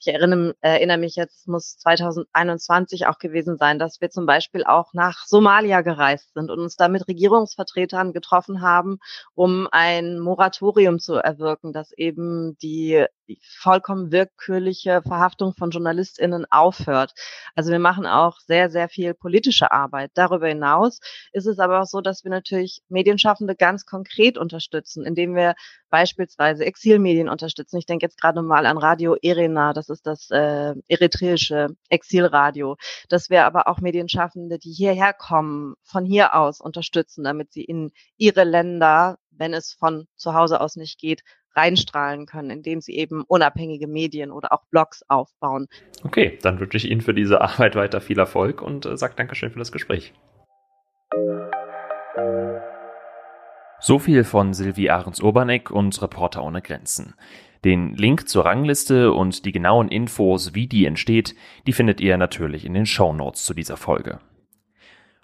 ich 0.00 0.08
erinnere, 0.08 0.54
erinnere 0.62 0.98
mich 0.98 1.14
jetzt, 1.16 1.46
muss 1.46 1.76
2021 1.76 3.06
auch 3.06 3.18
gewesen 3.18 3.58
sein, 3.58 3.78
dass 3.78 4.00
wir 4.00 4.10
zum 4.10 4.24
Beispiel 4.24 4.64
auch 4.64 4.94
nach 4.94 5.26
Somalia 5.26 5.82
gereist 5.82 6.32
sind 6.32 6.50
und 6.50 6.58
uns 6.58 6.76
da 6.76 6.88
mit 6.88 7.06
Regierungsvertretern 7.06 8.14
getroffen 8.14 8.62
haben, 8.62 8.98
um 9.34 9.68
ein 9.70 10.18
Moratorium 10.18 10.98
zu 10.98 11.16
erwirken, 11.16 11.74
dass 11.74 11.92
eben 11.92 12.56
die 12.62 13.06
vollkommen 13.58 14.10
willkürliche 14.10 15.02
Verhaftung 15.02 15.54
von 15.54 15.70
JournalistInnen 15.70 16.46
aufhört. 16.50 17.12
Also 17.54 17.70
wir 17.70 17.78
machen 17.78 18.06
auch 18.06 18.38
sehr, 18.40 18.70
sehr 18.70 18.88
viel 18.88 19.14
politische 19.14 19.70
Arbeit. 19.70 20.10
Darüber 20.14 20.48
hinaus 20.48 21.00
ist 21.32 21.46
es 21.46 21.58
aber 21.58 21.82
auch 21.82 21.86
so, 21.86 22.00
dass 22.00 22.24
wir 22.24 22.30
natürlich 22.30 22.82
Medienschaffende 22.88 23.54
ganz 23.54 23.84
konkret 23.86 24.38
unterstützen, 24.38 25.04
indem 25.04 25.34
wir 25.34 25.54
beispielsweise 25.90 26.64
Exilmedien 26.64 27.28
unterstützen. 27.28 27.76
Ich 27.76 27.86
denke 27.86 28.06
jetzt 28.06 28.20
gerade 28.20 28.42
mal 28.42 28.66
an 28.66 28.78
Radio 28.78 29.16
Erena, 29.20 29.72
das 29.72 29.89
ist 29.90 30.06
das 30.06 30.30
äh, 30.30 30.74
eritreische 30.88 31.76
Exilradio, 31.88 32.76
dass 33.08 33.30
wir 33.30 33.44
aber 33.44 33.68
auch 33.68 33.80
Medienschaffende, 33.80 34.58
die 34.58 34.72
hierher 34.72 35.12
kommen, 35.12 35.74
von 35.82 36.04
hier 36.04 36.34
aus 36.34 36.60
unterstützen, 36.60 37.24
damit 37.24 37.52
sie 37.52 37.64
in 37.64 37.90
ihre 38.16 38.44
Länder, 38.44 39.18
wenn 39.30 39.52
es 39.52 39.72
von 39.72 40.06
zu 40.16 40.34
Hause 40.34 40.60
aus 40.60 40.76
nicht 40.76 40.98
geht, 40.98 41.22
reinstrahlen 41.54 42.26
können, 42.26 42.50
indem 42.50 42.80
sie 42.80 42.96
eben 42.96 43.24
unabhängige 43.24 43.86
Medien 43.86 44.30
oder 44.30 44.52
auch 44.52 44.64
Blogs 44.70 45.02
aufbauen. 45.08 45.66
Okay, 46.04 46.38
dann 46.42 46.60
wünsche 46.60 46.76
ich 46.76 46.90
Ihnen 46.90 47.00
für 47.00 47.14
diese 47.14 47.40
Arbeit 47.40 47.74
weiter 47.74 48.00
viel 48.00 48.18
Erfolg 48.18 48.62
und 48.62 48.86
äh, 48.86 48.96
sage 48.96 49.14
Dankeschön 49.16 49.50
für 49.50 49.58
das 49.58 49.72
Gespräch. 49.72 50.12
So 53.82 53.98
viel 53.98 54.24
von 54.24 54.52
Silvi 54.52 54.90
Ahrens-Oberneck 54.90 55.70
und 55.70 56.00
Reporter 56.02 56.44
ohne 56.44 56.60
Grenzen. 56.60 57.14
Den 57.64 57.94
Link 57.94 58.28
zur 58.28 58.46
Rangliste 58.46 59.12
und 59.12 59.44
die 59.44 59.52
genauen 59.52 59.88
Infos, 59.88 60.54
wie 60.54 60.66
die 60.66 60.86
entsteht, 60.86 61.34
die 61.66 61.72
findet 61.72 62.00
ihr 62.00 62.16
natürlich 62.16 62.64
in 62.64 62.74
den 62.74 62.86
Show 62.86 63.12
Notes 63.12 63.44
zu 63.44 63.54
dieser 63.54 63.76
Folge. 63.76 64.20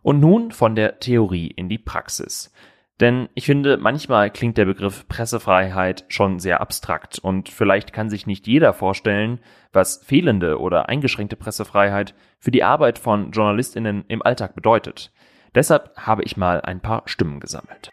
Und 0.03 0.21
nun 0.21 0.53
von 0.53 0.75
der 0.75 1.01
Theorie 1.01 1.49
in 1.49 1.69
die 1.69 1.79
Praxis. 1.79 2.53
Denn 3.01 3.29
ich 3.35 3.45
finde, 3.45 3.77
manchmal 3.77 4.31
klingt 4.31 4.57
der 4.57 4.65
Begriff 4.65 5.07
Pressefreiheit 5.09 6.05
schon 6.09 6.39
sehr 6.39 6.61
abstrakt 6.61 7.19
und 7.19 7.51
vielleicht 7.51 7.93
kann 7.93 8.09
sich 8.09 8.27
nicht 8.27 8.47
jeder 8.47 8.73
vorstellen, 8.73 9.41
was 9.73 10.03
fehlende 10.03 10.59
oder 10.61 10.89
eingeschränkte 10.89 11.37
Pressefreiheit 11.37 12.15
für 12.39 12.51
die 12.51 12.65
Arbeit 12.65 12.99
von 12.99 13.33
Journalistinnen 13.33 14.05
im 14.09 14.23
Alltag 14.23 14.55
bedeutet. 14.55 15.13
Deshalb 15.55 15.95
habe 15.97 16.23
ich 16.23 16.37
mal 16.37 16.63
ein 16.63 16.81
paar 16.81 17.03
Stimmen 17.07 17.41
gesammelt. 17.41 17.91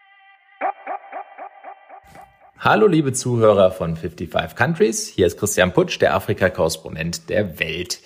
Hallo 2.65 2.87
liebe 2.87 3.11
Zuhörer 3.11 3.71
von 3.71 3.97
55 3.97 4.55
Countries, 4.55 5.09
hier 5.09 5.27
ist 5.27 5.37
Christian 5.37 5.73
Putsch, 5.73 5.99
der 5.99 6.15
Afrika-Korrespondent 6.15 7.29
der 7.29 7.59
Welt. 7.59 7.99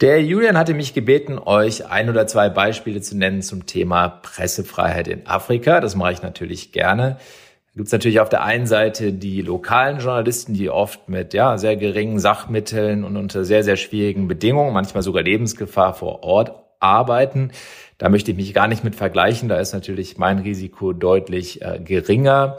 Der 0.00 0.22
Julian 0.22 0.56
hatte 0.56 0.72
mich 0.72 0.94
gebeten, 0.94 1.38
euch 1.38 1.90
ein 1.90 2.08
oder 2.08 2.26
zwei 2.26 2.48
Beispiele 2.48 3.02
zu 3.02 3.18
nennen 3.18 3.42
zum 3.42 3.66
Thema 3.66 4.08
Pressefreiheit 4.08 5.08
in 5.08 5.26
Afrika. 5.26 5.80
Das 5.80 5.94
mache 5.94 6.12
ich 6.12 6.22
natürlich 6.22 6.72
gerne. 6.72 7.18
Da 7.18 7.72
gibt 7.76 7.88
es 7.88 7.92
natürlich 7.92 8.20
auf 8.20 8.30
der 8.30 8.44
einen 8.44 8.66
Seite 8.66 9.12
die 9.12 9.42
lokalen 9.42 9.98
Journalisten, 9.98 10.54
die 10.54 10.70
oft 10.70 11.10
mit 11.10 11.34
ja, 11.34 11.58
sehr 11.58 11.76
geringen 11.76 12.18
Sachmitteln 12.18 13.04
und 13.04 13.18
unter 13.18 13.44
sehr, 13.44 13.62
sehr 13.62 13.76
schwierigen 13.76 14.26
Bedingungen, 14.26 14.72
manchmal 14.72 15.02
sogar 15.02 15.22
Lebensgefahr 15.22 15.92
vor 15.92 16.22
Ort 16.22 16.54
arbeiten. 16.80 17.50
Da 17.98 18.08
möchte 18.08 18.30
ich 18.30 18.38
mich 18.38 18.54
gar 18.54 18.68
nicht 18.68 18.84
mit 18.84 18.96
vergleichen. 18.96 19.50
Da 19.50 19.60
ist 19.60 19.74
natürlich 19.74 20.16
mein 20.16 20.38
Risiko 20.38 20.94
deutlich 20.94 21.60
äh, 21.60 21.78
geringer. 21.78 22.56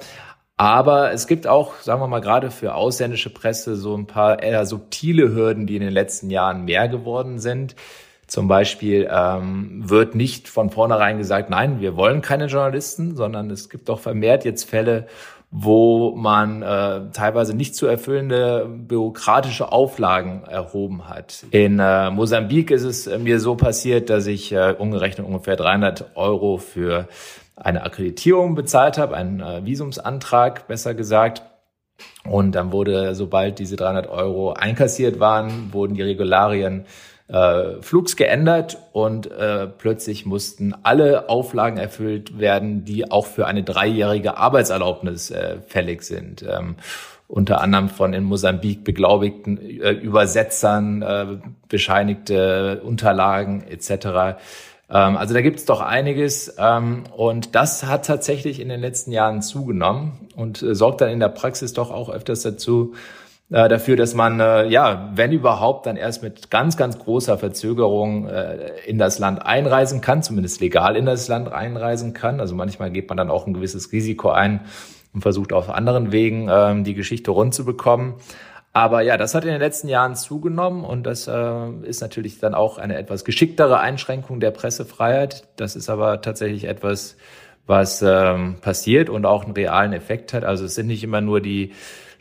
Aber 0.64 1.12
es 1.12 1.28
gibt 1.28 1.46
auch, 1.46 1.74
sagen 1.82 2.00
wir 2.00 2.08
mal, 2.08 2.22
gerade 2.22 2.50
für 2.50 2.74
ausländische 2.76 3.30
Presse 3.30 3.76
so 3.76 3.98
ein 3.98 4.08
paar 4.08 4.42
eher 4.42 4.66
subtile 4.66 5.34
Hürden, 5.34 5.68
die 5.68 5.76
in 5.76 5.82
den 5.82 5.92
letzten 5.92 6.30
Jahren 6.30 6.64
mehr 6.64 6.88
geworden 6.88 7.38
sind. 7.40 7.76
Zum 8.28 8.48
Beispiel 8.48 9.10
ähm, 9.12 9.82
wird 9.90 10.16
nicht 10.16 10.48
von 10.48 10.70
vornherein 10.70 11.18
gesagt, 11.18 11.50
nein, 11.50 11.82
wir 11.82 11.98
wollen 11.98 12.22
keine 12.22 12.46
Journalisten, 12.46 13.18
sondern 13.18 13.50
es 13.52 13.70
gibt 13.70 13.90
auch 13.90 14.00
vermehrt 14.00 14.46
jetzt 14.46 14.64
Fälle, 14.64 15.08
wo 15.52 16.16
man 16.16 16.62
äh, 16.62 17.12
teilweise 17.12 17.54
nicht 17.54 17.76
zu 17.76 17.86
erfüllende 17.86 18.66
bürokratische 18.66 19.70
Auflagen 19.70 20.44
erhoben 20.50 21.10
hat. 21.10 21.46
In 21.52 21.80
äh, 21.80 22.10
Mosambik 22.10 22.72
ist 22.72 22.84
es 22.84 23.20
mir 23.20 23.42
so 23.42 23.56
passiert, 23.56 24.10
dass 24.10 24.28
ich 24.28 24.54
äh, 24.54 24.74
umgerechnet 24.78 25.28
ungefähr 25.28 25.58
300 25.58 26.16
Euro 26.16 26.58
für 26.58 27.10
eine 27.56 27.84
Akkreditierung 27.84 28.56
bezahlt 28.56 28.98
habe, 28.98 29.16
einen 29.16 29.40
äh, 29.40 29.66
Visumsantrag, 29.66 30.68
besser 30.68 30.94
gesagt. 30.94 31.44
Und 32.28 32.54
dann 32.54 32.72
wurde, 32.72 33.16
sobald 33.16 33.60
diese 33.60 33.76
300 33.76 34.08
Euro 34.08 34.54
einkassiert 34.54 35.20
waren, 35.20 35.74
wurden 35.74 35.94
die 35.94 36.02
Regularien 36.02 36.86
äh, 37.28 37.82
Flugs 37.82 38.16
geändert 38.16 38.78
und 38.92 39.32
äh, 39.32 39.68
plötzlich 39.68 40.26
mussten 40.26 40.76
alle 40.84 41.30
Auflagen 41.30 41.78
erfüllt 41.78 42.40
werden, 42.40 42.86
die 42.86 43.12
auch 43.12 43.26
für 43.26 43.48
eine 43.48 43.64
dreijährige 43.64 44.38
Arbeitserlaubnis 44.38 45.32
äh, 45.32 45.58
fällig 45.66 46.04
sind. 46.04 46.44
Ähm, 46.48 46.76
unter 47.28 47.62
anderem 47.62 47.90
von 47.90 48.14
in 48.14 48.26
Mosambik 48.26 48.84
beglaubigten 48.84 49.58
äh, 49.58 49.92
Übersetzern, 49.92 51.02
äh, 51.02 51.26
bescheinigte 51.68 52.82
Unterlagen 52.84 53.64
etc. 53.68 54.38
Ähm, 54.94 55.18
also 55.18 55.34
da 55.34 55.42
gibt 55.42 55.60
es 55.60 55.66
doch 55.66 55.82
einiges 55.82 56.56
ähm, 56.58 57.04
und 57.18 57.56
das 57.56 57.84
hat 57.84 58.06
tatsächlich 58.06 58.60
in 58.60 58.70
den 58.70 58.80
letzten 58.80 59.12
Jahren 59.12 59.42
zugenommen 59.42 60.30
und 60.36 60.62
äh, 60.62 60.76
sorgt 60.76 61.02
dann 61.02 61.10
in 61.10 61.20
der 61.20 61.30
Praxis 61.30 61.74
doch 61.74 61.92
auch 61.92 62.10
öfters 62.10 62.44
dazu, 62.44 62.94
äh, 63.50 63.68
dafür, 63.68 63.98
dass 63.98 64.14
man, 64.14 64.40
äh, 64.40 64.68
ja, 64.68 65.12
wenn 65.16 65.32
überhaupt, 65.32 65.88
dann 65.88 65.98
erst 65.98 66.22
mit 66.22 66.52
ganz, 66.52 66.78
ganz 66.78 67.00
großer 67.00 67.38
Verzögerung 67.38 68.30
in 68.86 68.98
das 69.00 69.20
Land 69.20 69.46
einreisen 69.46 70.02
kann, 70.02 70.22
zumindest 70.24 70.62
legal 70.62 70.96
in 70.96 71.06
das 71.06 71.28
Land 71.28 71.52
einreisen 71.52 72.14
kann. 72.14 72.40
Also 72.40 72.56
manchmal 72.56 72.92
geht 72.92 73.10
man 73.10 73.18
dann 73.18 73.30
auch 73.30 73.48
ein 73.48 73.54
gewisses 73.54 73.92
Risiko 73.92 74.30
ein 74.30 74.62
und 75.14 75.22
versucht 75.22 75.54
auf 75.54 75.70
anderen 75.70 76.12
Wegen 76.12 76.48
ähm, 76.52 76.84
die 76.84 76.94
Geschichte 76.94 77.32
rund 77.32 77.54
zu 77.54 77.66
bekommen. 77.66 78.16
Aber 78.76 79.02
ja, 79.02 79.18
das 79.18 79.36
hat 79.36 79.46
in 79.46 79.52
den 79.52 79.60
letzten 79.60 79.88
Jahren 79.88 80.16
zugenommen 80.16 80.84
und 80.84 81.04
das 81.04 81.28
äh, 81.28 81.70
ist 81.84 82.02
natürlich 82.02 82.40
dann 82.40 82.56
auch 82.56 82.80
eine 82.80 82.98
etwas 82.98 83.24
geschicktere 83.24 83.80
Einschränkung 83.80 84.40
der 84.40 84.50
Pressefreiheit. 84.50 85.44
Das 85.58 85.76
ist 85.76 85.90
aber 85.90 86.22
tatsächlich 86.22 86.64
etwas, 86.64 87.16
was 87.68 88.02
ähm, 88.02 88.56
passiert 88.62 89.10
und 89.12 89.28
auch 89.28 89.44
einen 89.44 89.54
realen 89.54 89.94
Effekt 89.94 90.34
hat. 90.34 90.44
Also 90.44 90.66
es 90.66 90.74
sind 90.74 90.88
nicht 90.88 91.04
immer 91.04 91.22
nur 91.22 91.40
die 91.40 91.74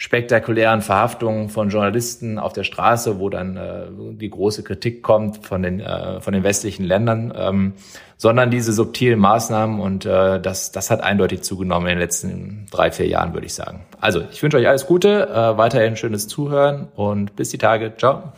spektakulären 0.02 0.82
Verhaftungen 0.82 1.48
von 1.48 1.68
Journalisten 1.68 2.40
auf 2.40 2.52
der 2.52 2.64
Straße, 2.64 3.20
wo 3.20 3.28
dann 3.28 3.56
äh, 3.56 3.84
die 4.14 4.30
große 4.30 4.64
Kritik 4.64 5.00
kommt 5.00 5.46
von 5.46 5.62
den, 5.62 5.78
äh, 5.78 6.20
von 6.20 6.32
den 6.32 6.42
westlichen 6.42 6.82
Ländern, 6.82 7.32
ähm, 7.36 7.74
sondern 8.16 8.50
diese 8.50 8.72
subtilen 8.72 9.20
Maßnahmen 9.20 9.78
und 9.78 10.04
äh, 10.04 10.40
das, 10.40 10.72
das 10.72 10.90
hat 10.90 11.02
eindeutig 11.02 11.42
zugenommen 11.42 11.86
in 11.86 11.90
den 11.90 12.00
letzten 12.00 12.66
drei, 12.72 12.90
vier 12.90 13.06
Jahren, 13.06 13.32
würde 13.32 13.46
ich 13.46 13.54
sagen. 13.54 13.86
Also 14.00 14.22
ich 14.32 14.42
wünsche 14.42 14.56
euch 14.56 14.66
alles 14.66 14.88
Gute, 14.88 15.28
äh, 15.28 15.56
weiterhin 15.56 15.94
schönes 15.94 16.26
Zuhören 16.26 16.88
und 16.96 17.36
bis 17.36 17.50
die 17.50 17.58
Tage. 17.58 17.92
Ciao. 17.96 18.32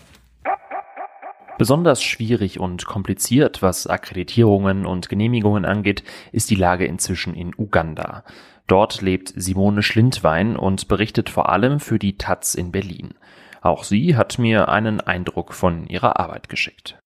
Besonders 1.57 2.03
schwierig 2.03 2.61
und 2.61 2.85
kompliziert, 2.85 3.63
was 3.63 3.87
Akkreditierungen 3.87 4.85
und 4.85 5.09
Genehmigungen 5.09 5.65
angeht, 5.65 6.05
ist 6.31 6.51
die 6.51 6.57
Lage 6.57 6.85
inzwischen 6.85 7.33
in 7.33 7.53
Uganda. 7.57 8.23
Dort 8.67 9.03
lebt 9.03 9.33
Simone 9.37 9.83
Schlindwein 9.83 10.57
und 10.57 10.89
berichtet 10.89 11.29
vor 11.29 11.51
allem 11.51 11.81
für 11.81 11.99
die 11.99 12.17
Taz 12.17 12.55
in 12.55 12.73
Berlin. 12.73 13.15
Auch 13.61 13.85
sie 13.85 14.17
hat 14.17 14.39
mir 14.39 14.69
einen 14.69 15.01
Eindruck 15.01 15.53
von 15.53 15.87
ihrer 15.87 16.19
Arbeit 16.19 16.49
geschickt. 16.49 16.99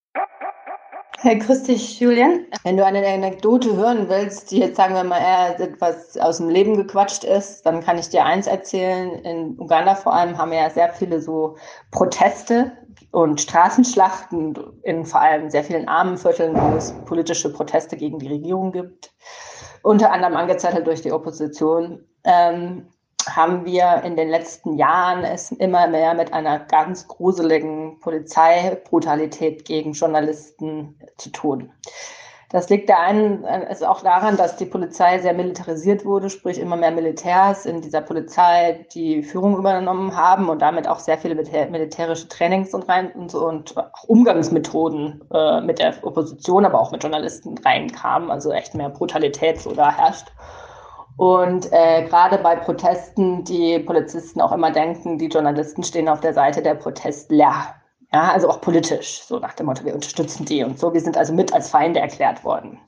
Hey, 1.20 1.36
grüß 1.36 1.64
dich, 1.64 1.98
Julian. 1.98 2.46
Wenn 2.62 2.76
du 2.76 2.84
eine 2.84 3.04
Anekdote 3.04 3.74
hören 3.74 4.08
willst, 4.08 4.52
die 4.52 4.58
jetzt 4.58 4.76
sagen 4.76 4.94
wir 4.94 5.02
mal 5.02 5.18
eher 5.18 5.58
etwas 5.58 6.16
aus 6.16 6.36
dem 6.36 6.48
Leben 6.48 6.76
gequatscht 6.76 7.24
ist, 7.24 7.66
dann 7.66 7.80
kann 7.80 7.98
ich 7.98 8.08
dir 8.08 8.24
eins 8.24 8.46
erzählen. 8.46 9.10
In 9.24 9.58
Uganda 9.58 9.96
vor 9.96 10.14
allem 10.14 10.38
haben 10.38 10.52
wir 10.52 10.58
ja 10.58 10.70
sehr 10.70 10.90
viele 10.90 11.20
so 11.20 11.56
Proteste 11.90 12.70
und 13.10 13.40
Straßenschlachten 13.40 14.56
in 14.84 15.04
vor 15.06 15.20
allem 15.20 15.50
sehr 15.50 15.64
vielen 15.64 15.88
armen 15.88 16.18
Vierteln, 16.18 16.54
wo 16.54 16.76
es 16.76 16.92
politische 17.04 17.52
Proteste 17.52 17.96
gegen 17.96 18.20
die 18.20 18.28
Regierung 18.28 18.70
gibt 18.70 19.12
unter 19.82 20.12
anderem 20.12 20.36
angezettelt 20.36 20.86
durch 20.86 21.02
die 21.02 21.12
Opposition, 21.12 22.04
ähm, 22.24 22.88
haben 23.28 23.64
wir 23.64 24.02
in 24.04 24.16
den 24.16 24.28
letzten 24.28 24.76
Jahren 24.76 25.24
es 25.24 25.52
immer 25.52 25.86
mehr 25.86 26.14
mit 26.14 26.32
einer 26.32 26.60
ganz 26.60 27.08
gruseligen 27.08 27.98
Polizeibrutalität 28.00 29.64
gegen 29.64 29.92
Journalisten 29.92 30.98
zu 31.18 31.30
tun. 31.30 31.72
Das 32.50 32.70
liegt 32.70 32.88
der 32.88 33.00
einen 33.00 33.44
ist 33.70 33.84
auch 33.84 34.00
daran, 34.00 34.38
dass 34.38 34.56
die 34.56 34.64
Polizei 34.64 35.18
sehr 35.18 35.34
militarisiert 35.34 36.06
wurde, 36.06 36.30
sprich 36.30 36.58
immer 36.58 36.76
mehr 36.76 36.90
Militärs 36.90 37.66
in 37.66 37.82
dieser 37.82 38.00
Polizei 38.00 38.86
die 38.94 39.22
Führung 39.22 39.58
übernommen 39.58 40.16
haben 40.16 40.48
und 40.48 40.62
damit 40.62 40.88
auch 40.88 40.98
sehr 40.98 41.18
viele 41.18 41.34
militärische 41.34 42.26
Trainings 42.26 42.72
und, 42.72 42.88
rein, 42.88 43.12
und, 43.12 43.34
und 43.34 43.76
auch 43.76 44.04
Umgangsmethoden 44.04 45.20
äh, 45.30 45.60
mit 45.60 45.78
der 45.78 45.94
Opposition, 46.00 46.64
aber 46.64 46.80
auch 46.80 46.90
mit 46.90 47.02
Journalisten 47.02 47.58
reinkamen. 47.58 48.30
Also 48.30 48.50
echt 48.50 48.74
mehr 48.74 48.88
Brutalität 48.88 49.60
so 49.60 49.74
da 49.74 49.92
herrscht. 49.92 50.28
Und 51.18 51.70
äh, 51.72 52.04
gerade 52.04 52.38
bei 52.38 52.56
Protesten, 52.56 53.44
die 53.44 53.78
Polizisten 53.80 54.40
auch 54.40 54.52
immer 54.52 54.70
denken, 54.70 55.18
die 55.18 55.26
Journalisten 55.26 55.82
stehen 55.82 56.08
auf 56.08 56.20
der 56.20 56.32
Seite 56.32 56.62
der 56.62 56.76
Protestler. 56.76 57.74
Ja, 58.12 58.32
also 58.32 58.48
auch 58.48 58.60
politisch, 58.60 59.22
so 59.22 59.38
nach 59.38 59.52
dem 59.54 59.66
Motto, 59.66 59.84
wir 59.84 59.94
unterstützen 59.94 60.46
die 60.46 60.64
und 60.64 60.78
so. 60.78 60.94
Wir 60.94 61.00
sind 61.00 61.18
also 61.18 61.32
mit 61.34 61.52
als 61.52 61.68
Feinde 61.70 62.00
erklärt 62.00 62.42
worden. 62.42 62.80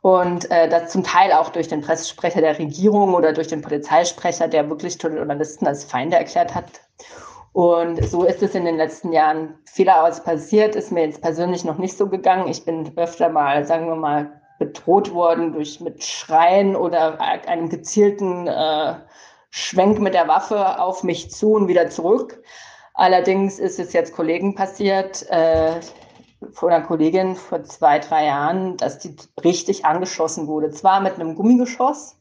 Und 0.00 0.50
äh, 0.50 0.68
das 0.68 0.92
zum 0.92 1.04
Teil 1.04 1.32
auch 1.32 1.50
durch 1.50 1.68
den 1.68 1.82
Pressesprecher 1.82 2.40
der 2.40 2.58
Regierung 2.58 3.14
oder 3.14 3.32
durch 3.32 3.48
den 3.48 3.60
Polizeisprecher, 3.60 4.48
der 4.48 4.68
wirklich 4.70 5.02
Journalisten 5.02 5.66
als 5.66 5.84
Feinde 5.84 6.16
erklärt 6.16 6.54
hat. 6.54 6.66
Und 7.52 8.04
so 8.06 8.24
ist 8.24 8.42
es 8.42 8.54
in 8.54 8.64
den 8.64 8.76
letzten 8.76 9.12
Jahren 9.12 9.58
vielerorts 9.64 10.22
passiert, 10.22 10.76
ist 10.76 10.92
mir 10.92 11.06
jetzt 11.06 11.22
persönlich 11.22 11.64
noch 11.64 11.78
nicht 11.78 11.96
so 11.96 12.06
gegangen. 12.06 12.48
Ich 12.48 12.64
bin 12.64 12.92
öfter 12.96 13.30
mal, 13.30 13.64
sagen 13.64 13.88
wir 13.88 13.96
mal, 13.96 14.40
bedroht 14.58 15.12
worden 15.12 15.52
durch 15.52 15.80
mit 15.80 16.04
Schreien 16.04 16.76
oder 16.76 17.20
einem 17.20 17.68
gezielten 17.68 18.46
äh, 18.46 18.94
Schwenk 19.50 19.98
mit 20.00 20.14
der 20.14 20.28
Waffe 20.28 20.78
auf 20.80 21.02
mich 21.02 21.30
zu 21.30 21.52
und 21.52 21.68
wieder 21.68 21.88
zurück. 21.88 22.42
Allerdings 22.96 23.58
ist 23.58 23.78
es 23.78 23.92
jetzt 23.92 24.14
Kollegen 24.14 24.54
passiert, 24.54 25.28
äh, 25.28 25.80
von 26.52 26.72
einer 26.72 26.84
Kollegin 26.84 27.36
vor 27.36 27.62
zwei, 27.64 27.98
drei 27.98 28.26
Jahren, 28.26 28.78
dass 28.78 28.98
die 28.98 29.14
richtig 29.44 29.84
angeschossen 29.84 30.46
wurde. 30.46 30.70
Zwar 30.70 31.00
mit 31.00 31.14
einem 31.14 31.34
Gummigeschoss, 31.34 32.16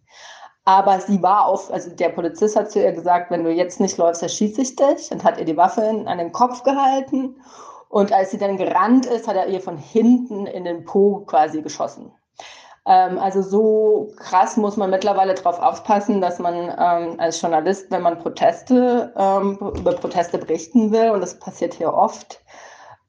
aber 0.65 0.99
sie 0.99 1.23
war 1.23 1.45
auf, 1.45 1.71
also 1.71 1.91
der 1.91 2.09
Polizist 2.09 2.57
hat 2.57 2.71
zu 2.71 2.81
ihr 2.81 2.91
gesagt, 2.91 3.31
wenn 3.31 3.45
du 3.45 3.51
jetzt 3.51 3.79
nicht 3.79 3.97
läufst, 3.97 4.21
erschieße 4.21 4.61
ich 4.61 4.75
dich 4.75 5.11
und 5.11 5.23
hat 5.23 5.39
ihr 5.39 5.45
die 5.45 5.55
Waffe 5.55 6.03
an 6.05 6.17
den 6.17 6.33
Kopf 6.33 6.63
gehalten. 6.63 7.41
Und 7.87 8.11
als 8.11 8.31
sie 8.31 8.37
dann 8.37 8.57
gerannt 8.57 9.05
ist, 9.05 9.29
hat 9.29 9.37
er 9.37 9.47
ihr 9.47 9.61
von 9.61 9.77
hinten 9.77 10.45
in 10.45 10.65
den 10.65 10.83
Po 10.83 11.21
quasi 11.25 11.61
geschossen. 11.61 12.11
Ähm, 12.87 13.17
also 13.17 13.41
so 13.41 14.13
krass 14.17 14.57
muss 14.57 14.77
man 14.77 14.89
mittlerweile 14.91 15.33
darauf 15.33 15.59
aufpassen, 15.59 16.21
dass 16.21 16.39
man 16.39 16.55
ähm, 16.55 17.19
als 17.19 17.41
Journalist, 17.41 17.89
wenn 17.89 18.03
man 18.03 18.19
Proteste 18.19 19.11
ähm, 19.17 19.57
über 19.75 19.93
Proteste 19.93 20.37
berichten 20.37 20.91
will, 20.91 21.09
und 21.09 21.21
das 21.21 21.39
passiert 21.39 21.73
hier 21.73 21.93
oft, 21.93 22.41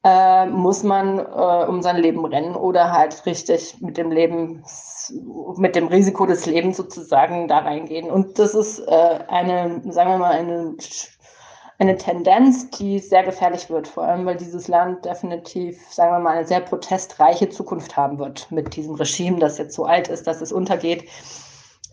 äh, 0.02 0.46
muss 0.46 0.82
man 0.82 1.18
äh, 1.18 1.66
um 1.68 1.82
sein 1.82 1.96
Leben 1.96 2.24
rennen 2.24 2.54
oder 2.54 2.92
halt 2.92 3.26
richtig 3.26 3.76
mit 3.80 3.96
dem 3.98 4.10
Leben, 4.12 4.64
mit 5.56 5.76
dem 5.76 5.88
Risiko 5.88 6.26
des 6.26 6.46
Lebens 6.46 6.76
sozusagen 6.76 7.48
da 7.48 7.58
reingehen. 7.58 8.10
Und 8.10 8.38
das 8.38 8.54
ist 8.54 8.78
äh, 8.78 9.18
eine, 9.28 9.82
sagen 9.90 10.10
wir 10.10 10.18
mal, 10.18 10.32
eine 10.32 10.76
eine 11.78 11.96
Tendenz, 11.96 12.70
die 12.70 12.98
sehr 12.98 13.22
gefährlich 13.22 13.68
wird, 13.68 13.86
vor 13.88 14.04
allem 14.04 14.24
weil 14.24 14.36
dieses 14.36 14.68
Land 14.68 15.04
definitiv, 15.04 15.80
sagen 15.90 16.12
wir 16.12 16.20
mal, 16.20 16.36
eine 16.36 16.46
sehr 16.46 16.60
protestreiche 16.60 17.48
Zukunft 17.50 17.96
haben 17.96 18.18
wird 18.18 18.50
mit 18.50 18.76
diesem 18.76 18.94
Regime, 18.94 19.38
das 19.38 19.58
jetzt 19.58 19.74
so 19.74 19.84
alt 19.84 20.08
ist, 20.08 20.26
dass 20.26 20.40
es 20.40 20.52
untergeht. 20.52 21.04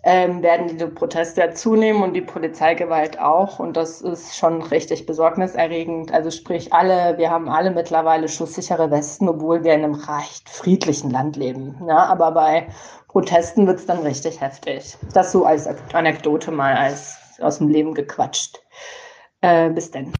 ähm, 0.04 0.42
werden 0.44 0.68
diese 0.68 0.88
Proteste 0.88 1.54
zunehmen 1.54 2.04
und 2.04 2.14
die 2.14 2.22
Polizeigewalt 2.22 3.20
auch. 3.20 3.60
Und 3.60 3.78
das 3.78 4.02
ist 4.02 4.36
schon 4.36 4.62
richtig 4.62 5.06
besorgniserregend. 5.06 6.14
Also 6.14 6.30
sprich 6.30 6.74
alle, 6.74 7.18
wir 7.18 7.32
haben 7.32 7.48
alle 7.50 7.72
mittlerweile 7.72 8.28
schusssichere 8.28 8.92
Westen, 8.92 9.30
obwohl 9.30 9.64
wir 9.64 9.74
in 9.74 9.84
einem 9.84 9.96
recht 9.96 10.50
friedlichen 10.50 11.10
Land 11.10 11.38
leben. 11.38 11.82
Ja, 11.88 12.06
aber 12.06 12.32
bei 12.32 12.68
Protesten 13.08 13.66
wird 13.66 13.80
es 13.80 13.86
dann 13.86 14.00
richtig 14.00 14.42
heftig. 14.42 14.98
Das 15.14 15.32
so 15.32 15.46
als 15.46 15.68
Anekdote 15.94 16.52
mal 16.52 16.76
als 16.76 17.18
aus 17.40 17.60
dem 17.60 17.70
Leben 17.70 17.94
gequatscht. 17.94 18.63
Äh, 19.44 19.70
bis 19.72 19.92
denn. 19.92 20.14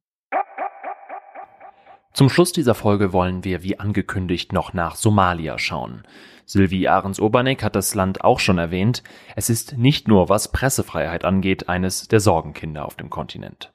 Zum 2.12 2.30
Schluss 2.30 2.52
dieser 2.52 2.76
Folge 2.76 3.14
wollen 3.14 3.44
wir 3.46 3.64
wie 3.64 3.80
angekündigt 3.80 4.52
noch 4.52 4.74
nach 4.74 4.96
Somalia 4.96 5.58
schauen. 5.58 6.04
Sylvie 6.46 6.90
Ahrens-Oberneck 6.90 7.64
hat 7.64 7.78
das 7.78 7.96
Land 7.96 8.24
auch 8.24 8.42
schon 8.42 8.58
erwähnt. 8.58 9.02
Es 9.38 9.50
ist 9.50 9.78
nicht 9.78 10.10
nur, 10.10 10.28
was 10.28 10.52
Pressefreiheit 10.52 11.24
angeht, 11.24 11.70
eines 11.70 12.10
der 12.10 12.20
Sorgenkinder 12.20 12.86
auf 12.86 12.96
dem 12.96 13.10
Kontinent. 13.10 13.72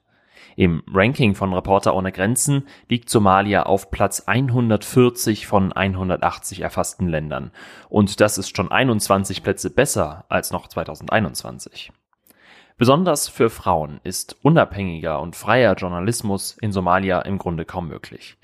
Im 0.55 0.83
Ranking 0.93 1.33
von 1.33 1.51
Reporter 1.51 1.95
ohne 1.95 2.11
Grenzen 2.11 2.67
liegt 2.87 3.09
Somalia 3.09 3.63
auf 3.63 3.89
Platz 3.89 4.21
140 4.27 5.47
von 5.47 5.73
180 5.73 6.61
erfassten 6.61 7.07
Ländern. 7.07 7.51
Und 7.89 8.21
das 8.21 8.37
ist 8.37 8.55
schon 8.55 8.71
21 8.71 9.41
Plätze 9.41 9.71
besser 9.71 10.25
als 10.29 10.51
noch 10.51 10.67
2021. 10.67 11.91
Besonders 12.79 13.27
für 13.27 13.49
Frauen 13.49 13.99
ist 14.05 14.37
unabhängiger 14.41 15.21
und 15.21 15.35
freier 15.35 15.75
Journalismus 15.75 16.55
in 16.61 16.71
Somalia 16.71 17.19
im 17.23 17.37
Grunde 17.37 17.65
kaum 17.65 17.89
möglich. 17.89 18.37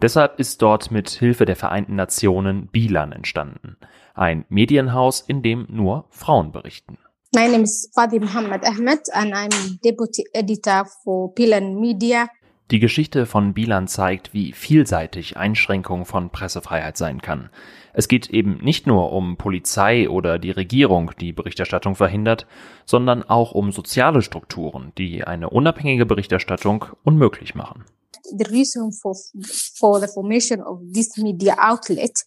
Deshalb 0.00 0.40
ist 0.40 0.62
dort 0.62 0.90
mit 0.90 1.10
Hilfe 1.10 1.44
der 1.44 1.56
Vereinten 1.56 1.94
Nationen 1.94 2.68
Bilan 2.68 3.12
entstanden, 3.12 3.76
ein 4.14 4.46
Medienhaus, 4.48 5.20
in 5.20 5.42
dem 5.42 5.66
nur 5.68 6.06
Frauen 6.08 6.52
berichten. 6.52 6.96
My 7.34 7.46
name 7.46 7.64
is 7.64 7.90
Fadi 7.94 8.18
Muhammad 8.18 8.64
Ahmed 8.64 9.00
and 9.12 9.34
I'm 9.34 9.78
Deputy 9.84 10.24
Editor 10.32 10.86
for 11.04 11.34
Bilan 11.34 11.78
Media. 11.78 12.28
Die 12.72 12.80
Geschichte 12.80 13.26
von 13.26 13.52
Bilan 13.52 13.86
zeigt, 13.86 14.32
wie 14.32 14.52
vielseitig 14.52 15.36
Einschränkung 15.36 16.06
von 16.06 16.30
Pressefreiheit 16.30 16.96
sein 16.96 17.20
kann. 17.20 17.50
Es 17.92 18.08
geht 18.08 18.30
eben 18.30 18.60
nicht 18.62 18.86
nur 18.86 19.12
um 19.12 19.36
Polizei 19.36 20.08
oder 20.08 20.38
die 20.38 20.52
Regierung, 20.52 21.10
die 21.20 21.34
Berichterstattung 21.34 21.96
verhindert, 21.96 22.46
sondern 22.86 23.24
auch 23.24 23.52
um 23.52 23.72
soziale 23.72 24.22
Strukturen, 24.22 24.92
die 24.96 25.22
eine 25.22 25.50
unabhängige 25.50 26.06
Berichterstattung 26.06 26.86
unmöglich 27.04 27.54
machen. 27.54 27.84
The 28.38 28.44
reason 28.44 28.90
for, 28.90 29.14
for 29.78 30.00
the 30.00 30.06
formation 30.06 30.62
of 30.62 30.80
this 30.94 31.18
media 31.18 31.56
outlet 31.58 32.24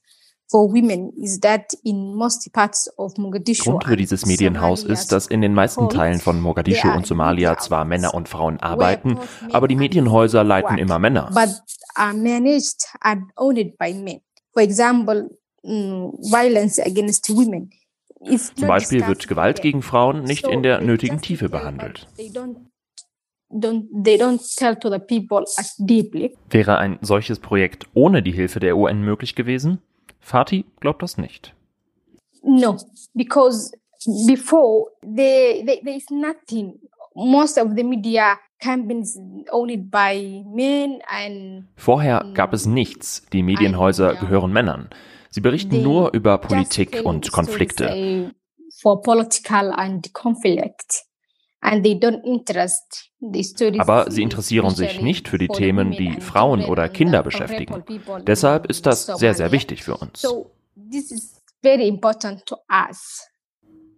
Grund 3.63 3.83
für 3.83 3.97
dieses 3.97 4.25
Medienhaus 4.25 4.83
ist, 4.83 5.11
dass 5.11 5.27
in 5.27 5.41
den 5.41 5.53
meisten 5.53 5.89
Teilen 5.89 6.19
von 6.19 6.39
Mogadischu 6.39 6.89
und 6.89 7.07
Somalia 7.07 7.57
zwar 7.57 7.85
Männer 7.85 8.13
und 8.13 8.29
Frauen 8.29 8.59
arbeiten, 8.59 9.17
aber 9.51 9.67
die 9.67 9.75
Medienhäuser 9.75 10.43
leiten 10.43 10.77
immer 10.77 10.99
Männer. 10.99 11.31
For 14.53 14.61
example, 14.61 15.29
Mm, 15.65 16.13
violence 16.21 16.79
against 16.79 17.27
women. 17.29 17.71
Zum 18.55 18.67
Beispiel 18.67 19.05
wird 19.07 19.27
Gewalt 19.27 19.61
gegen 19.61 19.81
Frauen 19.81 20.23
nicht 20.23 20.47
in 20.47 20.61
der 20.63 20.81
nötigen 20.81 21.21
Tiefe 21.21 21.49
behandelt. 21.49 22.07
Wäre 26.49 26.77
ein 26.77 26.99
solches 27.01 27.39
Projekt 27.39 27.87
ohne 27.93 28.23
die 28.23 28.31
Hilfe 28.31 28.59
der 28.59 28.77
UN 28.77 29.01
möglich 29.01 29.35
gewesen? 29.35 29.79
Fatih 30.25 30.65
glaubt 30.79 31.03
das 31.03 31.19
nicht. 31.19 31.53
No, 32.41 32.77
because 33.13 33.71
before 34.25 34.87
there, 35.03 35.63
there, 35.63 35.79
there 35.83 35.95
is 35.95 36.09
nothing. 36.09 36.79
Most 37.13 37.59
of 37.59 37.75
the 37.75 37.83
media 37.83 38.39
campaigns 38.59 39.19
owned 39.51 39.91
by 39.91 40.43
men 40.47 40.99
and 41.07 41.67
Vorher 41.75 42.25
gab 42.33 42.53
es 42.53 42.65
nichts. 42.65 43.27
Die 43.33 43.43
Medienhäuser 43.43 44.15
gehören 44.15 44.51
Männern. 44.51 44.89
Sie 45.29 45.41
berichten 45.41 45.83
nur 45.83 46.11
über 46.13 46.39
Politik 46.39 47.01
und 47.05 47.31
Konflikte. 47.31 48.33
Aber 53.79 54.11
sie 54.11 54.23
interessieren 54.23 54.69
sich 54.69 55.01
nicht 55.01 55.27
für 55.27 55.37
die 55.37 55.47
Themen, 55.47 55.91
die 55.91 56.21
Frauen 56.21 56.63
oder 56.65 56.89
Kinder 56.89 57.23
beschäftigen. 57.23 57.83
Deshalb 58.25 58.67
ist 58.67 58.85
das 58.85 59.05
sehr, 59.05 59.33
sehr 59.33 59.51
wichtig 59.51 59.83
für 59.83 59.97
uns. 59.97 60.25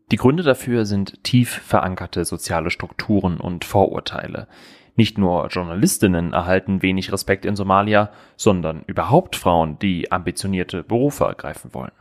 Die 0.09 0.15
Gründe 0.15 0.43
dafür 0.43 0.85
sind 0.85 1.23
tief 1.25 1.49
verankerte 1.49 2.23
soziale 2.23 2.69
Strukturen 2.69 3.41
und 3.41 3.65
Vorurteile. 3.65 4.47
Nicht 4.95 5.17
nur 5.17 5.47
Journalistinnen 5.47 6.33
erhalten 6.33 6.81
wenig 6.81 7.11
Respekt 7.11 7.45
in 7.45 7.55
Somalia, 7.55 8.09
sondern 8.35 8.83
überhaupt 8.87 9.35
Frauen, 9.35 9.77
die 9.79 10.11
ambitionierte 10.11 10.83
Berufe 10.83 11.25
ergreifen 11.25 11.73
wollen. 11.73 11.91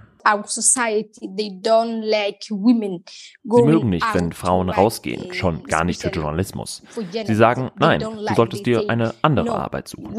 Sie 3.43 3.63
mögen 3.63 3.91
nicht, 3.91 4.15
wenn 4.15 4.33
Frauen 4.33 4.71
rausgehen, 4.71 5.33
schon 5.33 5.65
gar 5.65 5.85
nicht 5.85 6.03
für 6.03 6.09
Journalismus. 6.09 6.83
Sie 7.27 7.35
sagen, 7.35 7.71
nein, 7.79 8.01
du 8.01 8.35
solltest 8.35 8.67
dir 8.67 8.89
eine 8.89 9.15
andere 9.23 9.59
Arbeit 9.59 9.89
suchen. 9.89 10.15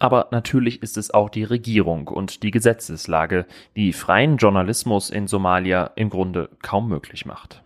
Aber 0.00 0.28
natürlich 0.32 0.82
ist 0.82 0.96
es 0.96 1.14
auch 1.14 1.30
die 1.30 1.44
Regierung 1.44 2.08
und 2.08 2.42
die 2.42 2.50
Gesetzeslage, 2.50 3.46
die 3.76 3.92
freien 3.92 4.36
Journalismus 4.36 5.10
in 5.10 5.28
Somalia 5.28 5.92
im 5.94 6.10
Grunde 6.10 6.50
kaum 6.62 6.88
möglich 6.88 7.24
macht 7.26 7.64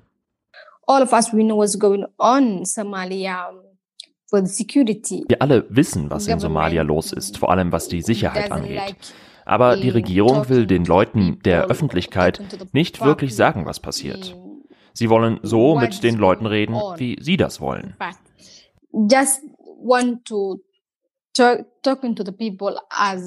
all 0.88 1.02
of 1.02 1.12
us 1.12 1.32
we 1.32 1.44
know 1.44 1.56
what's 1.56 1.76
going 1.76 2.06
on 2.18 2.58
in 2.58 2.64
Somalia. 2.64 3.52
Wir 4.30 5.42
alle 5.42 5.66
wissen, 5.70 6.10
was 6.10 6.26
in 6.26 6.38
Somalia 6.38 6.82
los 6.82 7.12
ist, 7.12 7.38
vor 7.38 7.50
allem 7.50 7.72
was 7.72 7.88
die 7.88 8.02
Sicherheit 8.02 8.52
angeht. 8.52 8.96
Aber 9.46 9.76
die 9.78 9.88
Regierung 9.88 10.48
will 10.50 10.66
den 10.66 10.84
Leuten 10.84 11.40
der 11.42 11.66
Öffentlichkeit 11.66 12.40
nicht 12.72 13.00
wirklich 13.02 13.34
sagen, 13.34 13.64
was 13.64 13.80
passiert. 13.80 14.36
Sie 14.92 15.08
wollen 15.08 15.40
so 15.42 15.78
mit 15.78 16.02
den 16.02 16.16
Leuten 16.16 16.44
reden, 16.44 16.74
wie 16.96 17.16
sie 17.20 17.36
das 17.36 17.60
wollen. 17.60 17.96
Just 18.92 19.42
want 19.82 20.24
to 20.26 20.60
talk, 21.34 21.64
talking 21.82 22.14
to 22.14 22.24
the 22.24 22.32
people 22.32 22.76
as 22.90 23.22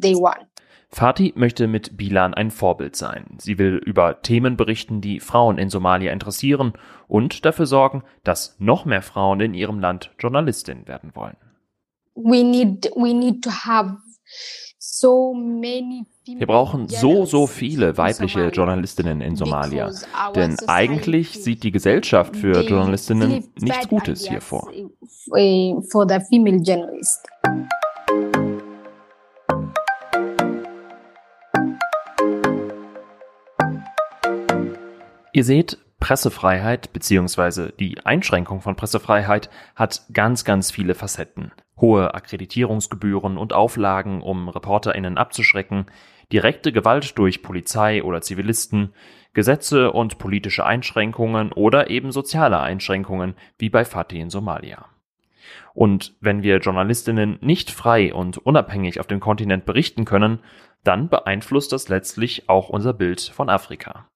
they 0.00 0.14
want. 0.14 0.46
Fatih 0.90 1.32
möchte 1.36 1.66
mit 1.66 1.96
Bilan 1.96 2.34
ein 2.34 2.50
Vorbild 2.50 2.96
sein. 2.96 3.36
Sie 3.38 3.58
will 3.58 3.76
über 3.76 4.22
Themen 4.22 4.56
berichten, 4.56 5.00
die 5.00 5.20
Frauen 5.20 5.58
in 5.58 5.70
Somalia 5.70 6.12
interessieren 6.12 6.72
und 7.06 7.44
dafür 7.44 7.66
sorgen, 7.66 8.02
dass 8.24 8.56
noch 8.58 8.84
mehr 8.84 9.02
Frauen 9.02 9.40
in 9.40 9.54
ihrem 9.54 9.80
Land 9.80 10.10
Journalistinnen 10.18 10.88
werden 10.88 11.12
wollen. 11.14 11.36
We 12.14 12.42
need, 12.42 12.90
we 12.96 13.14
need 13.14 13.44
to 13.44 13.50
have 13.50 13.98
so 14.78 15.34
many 15.34 16.06
wir 16.36 16.46
brauchen 16.46 16.88
so, 16.88 17.24
so 17.24 17.46
viele 17.46 17.96
weibliche 17.96 18.48
Journalistinnen 18.48 19.20
in 19.20 19.36
Somalia. 19.36 19.90
Denn 20.34 20.56
eigentlich 20.66 21.42
sieht 21.42 21.62
die 21.62 21.70
Gesellschaft 21.70 22.36
für 22.36 22.60
Journalistinnen 22.62 23.44
nichts 23.58 23.88
Gutes 23.88 24.28
hier 24.28 24.40
vor. 24.40 24.70
Ihr 35.32 35.44
seht, 35.44 35.78
Pressefreiheit 36.00 36.92
bzw. 36.92 37.72
die 37.78 37.98
Einschränkung 38.06 38.60
von 38.60 38.76
Pressefreiheit 38.76 39.50
hat 39.74 40.02
ganz, 40.12 40.44
ganz 40.44 40.70
viele 40.70 40.94
Facetten. 40.94 41.52
Hohe 41.80 42.14
Akkreditierungsgebühren 42.14 43.36
und 43.36 43.52
Auflagen, 43.52 44.22
um 44.22 44.48
Reporterinnen 44.48 45.18
abzuschrecken, 45.18 45.86
direkte 46.32 46.72
Gewalt 46.72 47.18
durch 47.18 47.42
Polizei 47.42 48.02
oder 48.02 48.20
Zivilisten, 48.20 48.94
Gesetze 49.34 49.92
und 49.92 50.18
politische 50.18 50.64
Einschränkungen 50.64 51.52
oder 51.52 51.90
eben 51.90 52.12
soziale 52.12 52.60
Einschränkungen, 52.60 53.34
wie 53.58 53.70
bei 53.70 53.84
Fatih 53.84 54.20
in 54.20 54.30
Somalia. 54.30 54.86
Und 55.74 56.14
wenn 56.20 56.42
wir 56.42 56.58
Journalistinnen 56.58 57.38
nicht 57.40 57.70
frei 57.70 58.12
und 58.12 58.38
unabhängig 58.38 59.00
auf 59.00 59.06
dem 59.06 59.20
Kontinent 59.20 59.64
berichten 59.64 60.04
können, 60.04 60.40
dann 60.84 61.08
beeinflusst 61.08 61.72
das 61.72 61.88
letztlich 61.88 62.48
auch 62.48 62.68
unser 62.68 62.92
Bild 62.92 63.20
von 63.20 63.48
Afrika. 63.48 64.08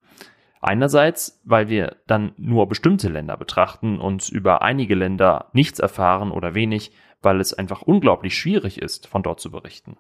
Einerseits, 0.62 1.40
weil 1.44 1.68
wir 1.68 1.96
dann 2.06 2.32
nur 2.36 2.68
bestimmte 2.68 3.08
Länder 3.08 3.36
betrachten 3.36 3.98
und 3.98 4.28
über 4.28 4.62
einige 4.62 4.94
Länder 4.94 5.50
nichts 5.52 5.80
erfahren 5.80 6.30
oder 6.30 6.54
wenig, 6.54 6.92
weil 7.20 7.40
es 7.40 7.52
einfach 7.52 7.82
unglaublich 7.82 8.38
schwierig 8.38 8.80
ist, 8.80 9.08
von 9.08 9.24
dort 9.24 9.40
zu 9.40 9.50
berichten. 9.50 9.96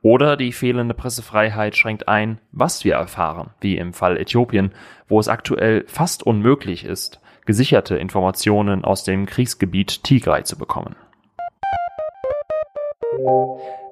Oder 0.00 0.38
die 0.38 0.52
fehlende 0.52 0.94
Pressefreiheit 0.94 1.76
schränkt 1.76 2.08
ein, 2.08 2.40
was 2.52 2.84
wir 2.84 2.94
erfahren, 2.94 3.50
wie 3.60 3.76
im 3.76 3.92
Fall 3.92 4.16
Äthiopien, 4.16 4.72
wo 5.08 5.20
es 5.20 5.28
aktuell 5.28 5.84
fast 5.86 6.22
unmöglich 6.22 6.86
ist, 6.86 7.20
gesicherte 7.44 7.96
Informationen 7.96 8.84
aus 8.84 9.04
dem 9.04 9.26
Kriegsgebiet 9.26 10.02
Tigray 10.04 10.42
zu 10.42 10.56
bekommen. 10.56 10.96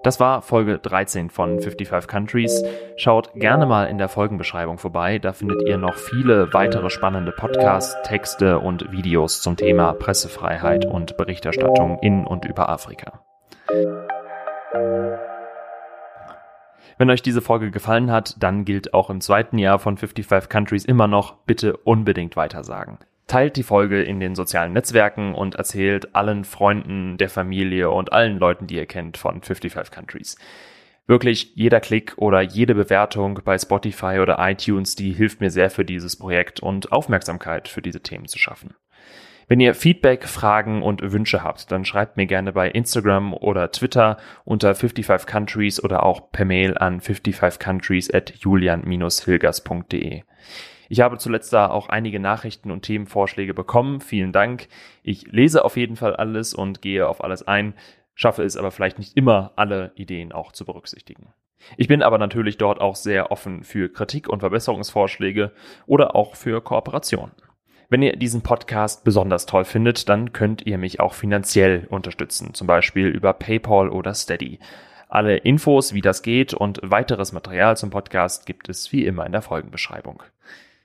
Das 0.02 0.18
war 0.18 0.40
Folge 0.40 0.78
13 0.78 1.28
von 1.28 1.60
55 1.60 2.08
Countries. 2.08 2.64
Schaut 2.96 3.34
gerne 3.34 3.66
mal 3.66 3.84
in 3.84 3.98
der 3.98 4.08
Folgenbeschreibung 4.08 4.78
vorbei. 4.78 5.18
Da 5.18 5.34
findet 5.34 5.68
ihr 5.68 5.76
noch 5.76 5.94
viele 5.94 6.54
weitere 6.54 6.88
spannende 6.88 7.32
Podcasts, 7.32 7.96
Texte 8.02 8.60
und 8.60 8.92
Videos 8.92 9.42
zum 9.42 9.56
Thema 9.56 9.92
Pressefreiheit 9.92 10.86
und 10.86 11.18
Berichterstattung 11.18 11.98
in 12.00 12.26
und 12.26 12.46
über 12.46 12.70
Afrika. 12.70 13.20
Wenn 16.96 17.10
euch 17.10 17.20
diese 17.20 17.42
Folge 17.42 17.70
gefallen 17.70 18.10
hat, 18.10 18.42
dann 18.42 18.64
gilt 18.64 18.94
auch 18.94 19.10
im 19.10 19.20
zweiten 19.20 19.58
Jahr 19.58 19.78
von 19.78 19.98
55 19.98 20.48
Countries 20.48 20.84
immer 20.86 21.08
noch, 21.08 21.36
bitte 21.44 21.76
unbedingt 21.76 22.36
weitersagen. 22.36 22.98
Teilt 23.30 23.54
die 23.54 23.62
Folge 23.62 24.02
in 24.02 24.18
den 24.18 24.34
sozialen 24.34 24.72
Netzwerken 24.72 25.36
und 25.36 25.54
erzählt 25.54 26.16
allen 26.16 26.42
Freunden, 26.42 27.16
der 27.16 27.28
Familie 27.28 27.88
und 27.88 28.12
allen 28.12 28.40
Leuten, 28.40 28.66
die 28.66 28.74
ihr 28.74 28.86
kennt 28.86 29.18
von 29.18 29.40
55 29.40 29.94
Countries. 29.94 30.36
Wirklich 31.06 31.52
jeder 31.54 31.78
Klick 31.78 32.14
oder 32.16 32.40
jede 32.40 32.74
Bewertung 32.74 33.38
bei 33.44 33.56
Spotify 33.56 34.18
oder 34.20 34.38
iTunes, 34.40 34.96
die 34.96 35.12
hilft 35.12 35.40
mir 35.40 35.52
sehr 35.52 35.70
für 35.70 35.84
dieses 35.84 36.16
Projekt 36.16 36.58
und 36.58 36.90
Aufmerksamkeit 36.90 37.68
für 37.68 37.80
diese 37.80 38.00
Themen 38.00 38.26
zu 38.26 38.36
schaffen. 38.36 38.74
Wenn 39.46 39.60
ihr 39.60 39.74
Feedback, 39.74 40.26
Fragen 40.26 40.82
und 40.82 41.00
Wünsche 41.12 41.44
habt, 41.44 41.70
dann 41.70 41.84
schreibt 41.84 42.16
mir 42.16 42.26
gerne 42.26 42.52
bei 42.52 42.68
Instagram 42.68 43.32
oder 43.32 43.70
Twitter 43.70 44.16
unter 44.44 44.74
55 44.74 45.28
Countries 45.28 45.80
oder 45.80 46.02
auch 46.02 46.32
per 46.32 46.46
Mail 46.46 46.76
an 46.76 47.00
55countries 47.00 48.12
at 48.12 48.34
julian-hilgers.de. 48.40 50.24
Ich 50.90 50.98
habe 50.98 51.18
zuletzt 51.18 51.52
da 51.52 51.70
auch 51.70 51.88
einige 51.88 52.18
Nachrichten 52.18 52.72
und 52.72 52.82
Themenvorschläge 52.82 53.54
bekommen. 53.54 54.00
Vielen 54.00 54.32
Dank. 54.32 54.66
Ich 55.04 55.30
lese 55.30 55.64
auf 55.64 55.76
jeden 55.76 55.94
Fall 55.94 56.16
alles 56.16 56.52
und 56.52 56.82
gehe 56.82 57.06
auf 57.06 57.22
alles 57.22 57.46
ein, 57.46 57.74
schaffe 58.16 58.42
es 58.42 58.56
aber 58.56 58.72
vielleicht 58.72 58.98
nicht 58.98 59.16
immer, 59.16 59.52
alle 59.54 59.92
Ideen 59.94 60.32
auch 60.32 60.50
zu 60.50 60.64
berücksichtigen. 60.64 61.28
Ich 61.76 61.86
bin 61.86 62.02
aber 62.02 62.18
natürlich 62.18 62.58
dort 62.58 62.80
auch 62.80 62.96
sehr 62.96 63.30
offen 63.30 63.62
für 63.62 63.88
Kritik 63.88 64.28
und 64.28 64.40
Verbesserungsvorschläge 64.40 65.52
oder 65.86 66.16
auch 66.16 66.34
für 66.34 66.60
Kooperationen. 66.60 67.30
Wenn 67.88 68.02
ihr 68.02 68.16
diesen 68.16 68.42
Podcast 68.42 69.04
besonders 69.04 69.46
toll 69.46 69.64
findet, 69.64 70.08
dann 70.08 70.32
könnt 70.32 70.66
ihr 70.66 70.76
mich 70.76 70.98
auch 70.98 71.14
finanziell 71.14 71.86
unterstützen, 71.88 72.52
zum 72.52 72.66
Beispiel 72.66 73.06
über 73.06 73.32
PayPal 73.32 73.90
oder 73.90 74.12
Steady. 74.12 74.58
Alle 75.08 75.36
Infos, 75.36 75.94
wie 75.94 76.00
das 76.00 76.22
geht 76.22 76.52
und 76.52 76.80
weiteres 76.82 77.30
Material 77.30 77.76
zum 77.76 77.90
Podcast 77.90 78.44
gibt 78.44 78.68
es 78.68 78.90
wie 78.90 79.06
immer 79.06 79.24
in 79.24 79.30
der 79.30 79.42
Folgenbeschreibung. 79.42 80.24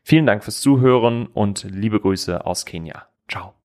Vielen 0.08 0.28
Dank 0.28 0.44
fürs 0.44 0.62
Zuhören 0.62 1.26
und 1.26 1.64
liebe 1.64 2.00
Grüße 2.00 2.46
aus 2.46 2.66
Kenia. 2.66 3.08
Ciao. 3.28 3.54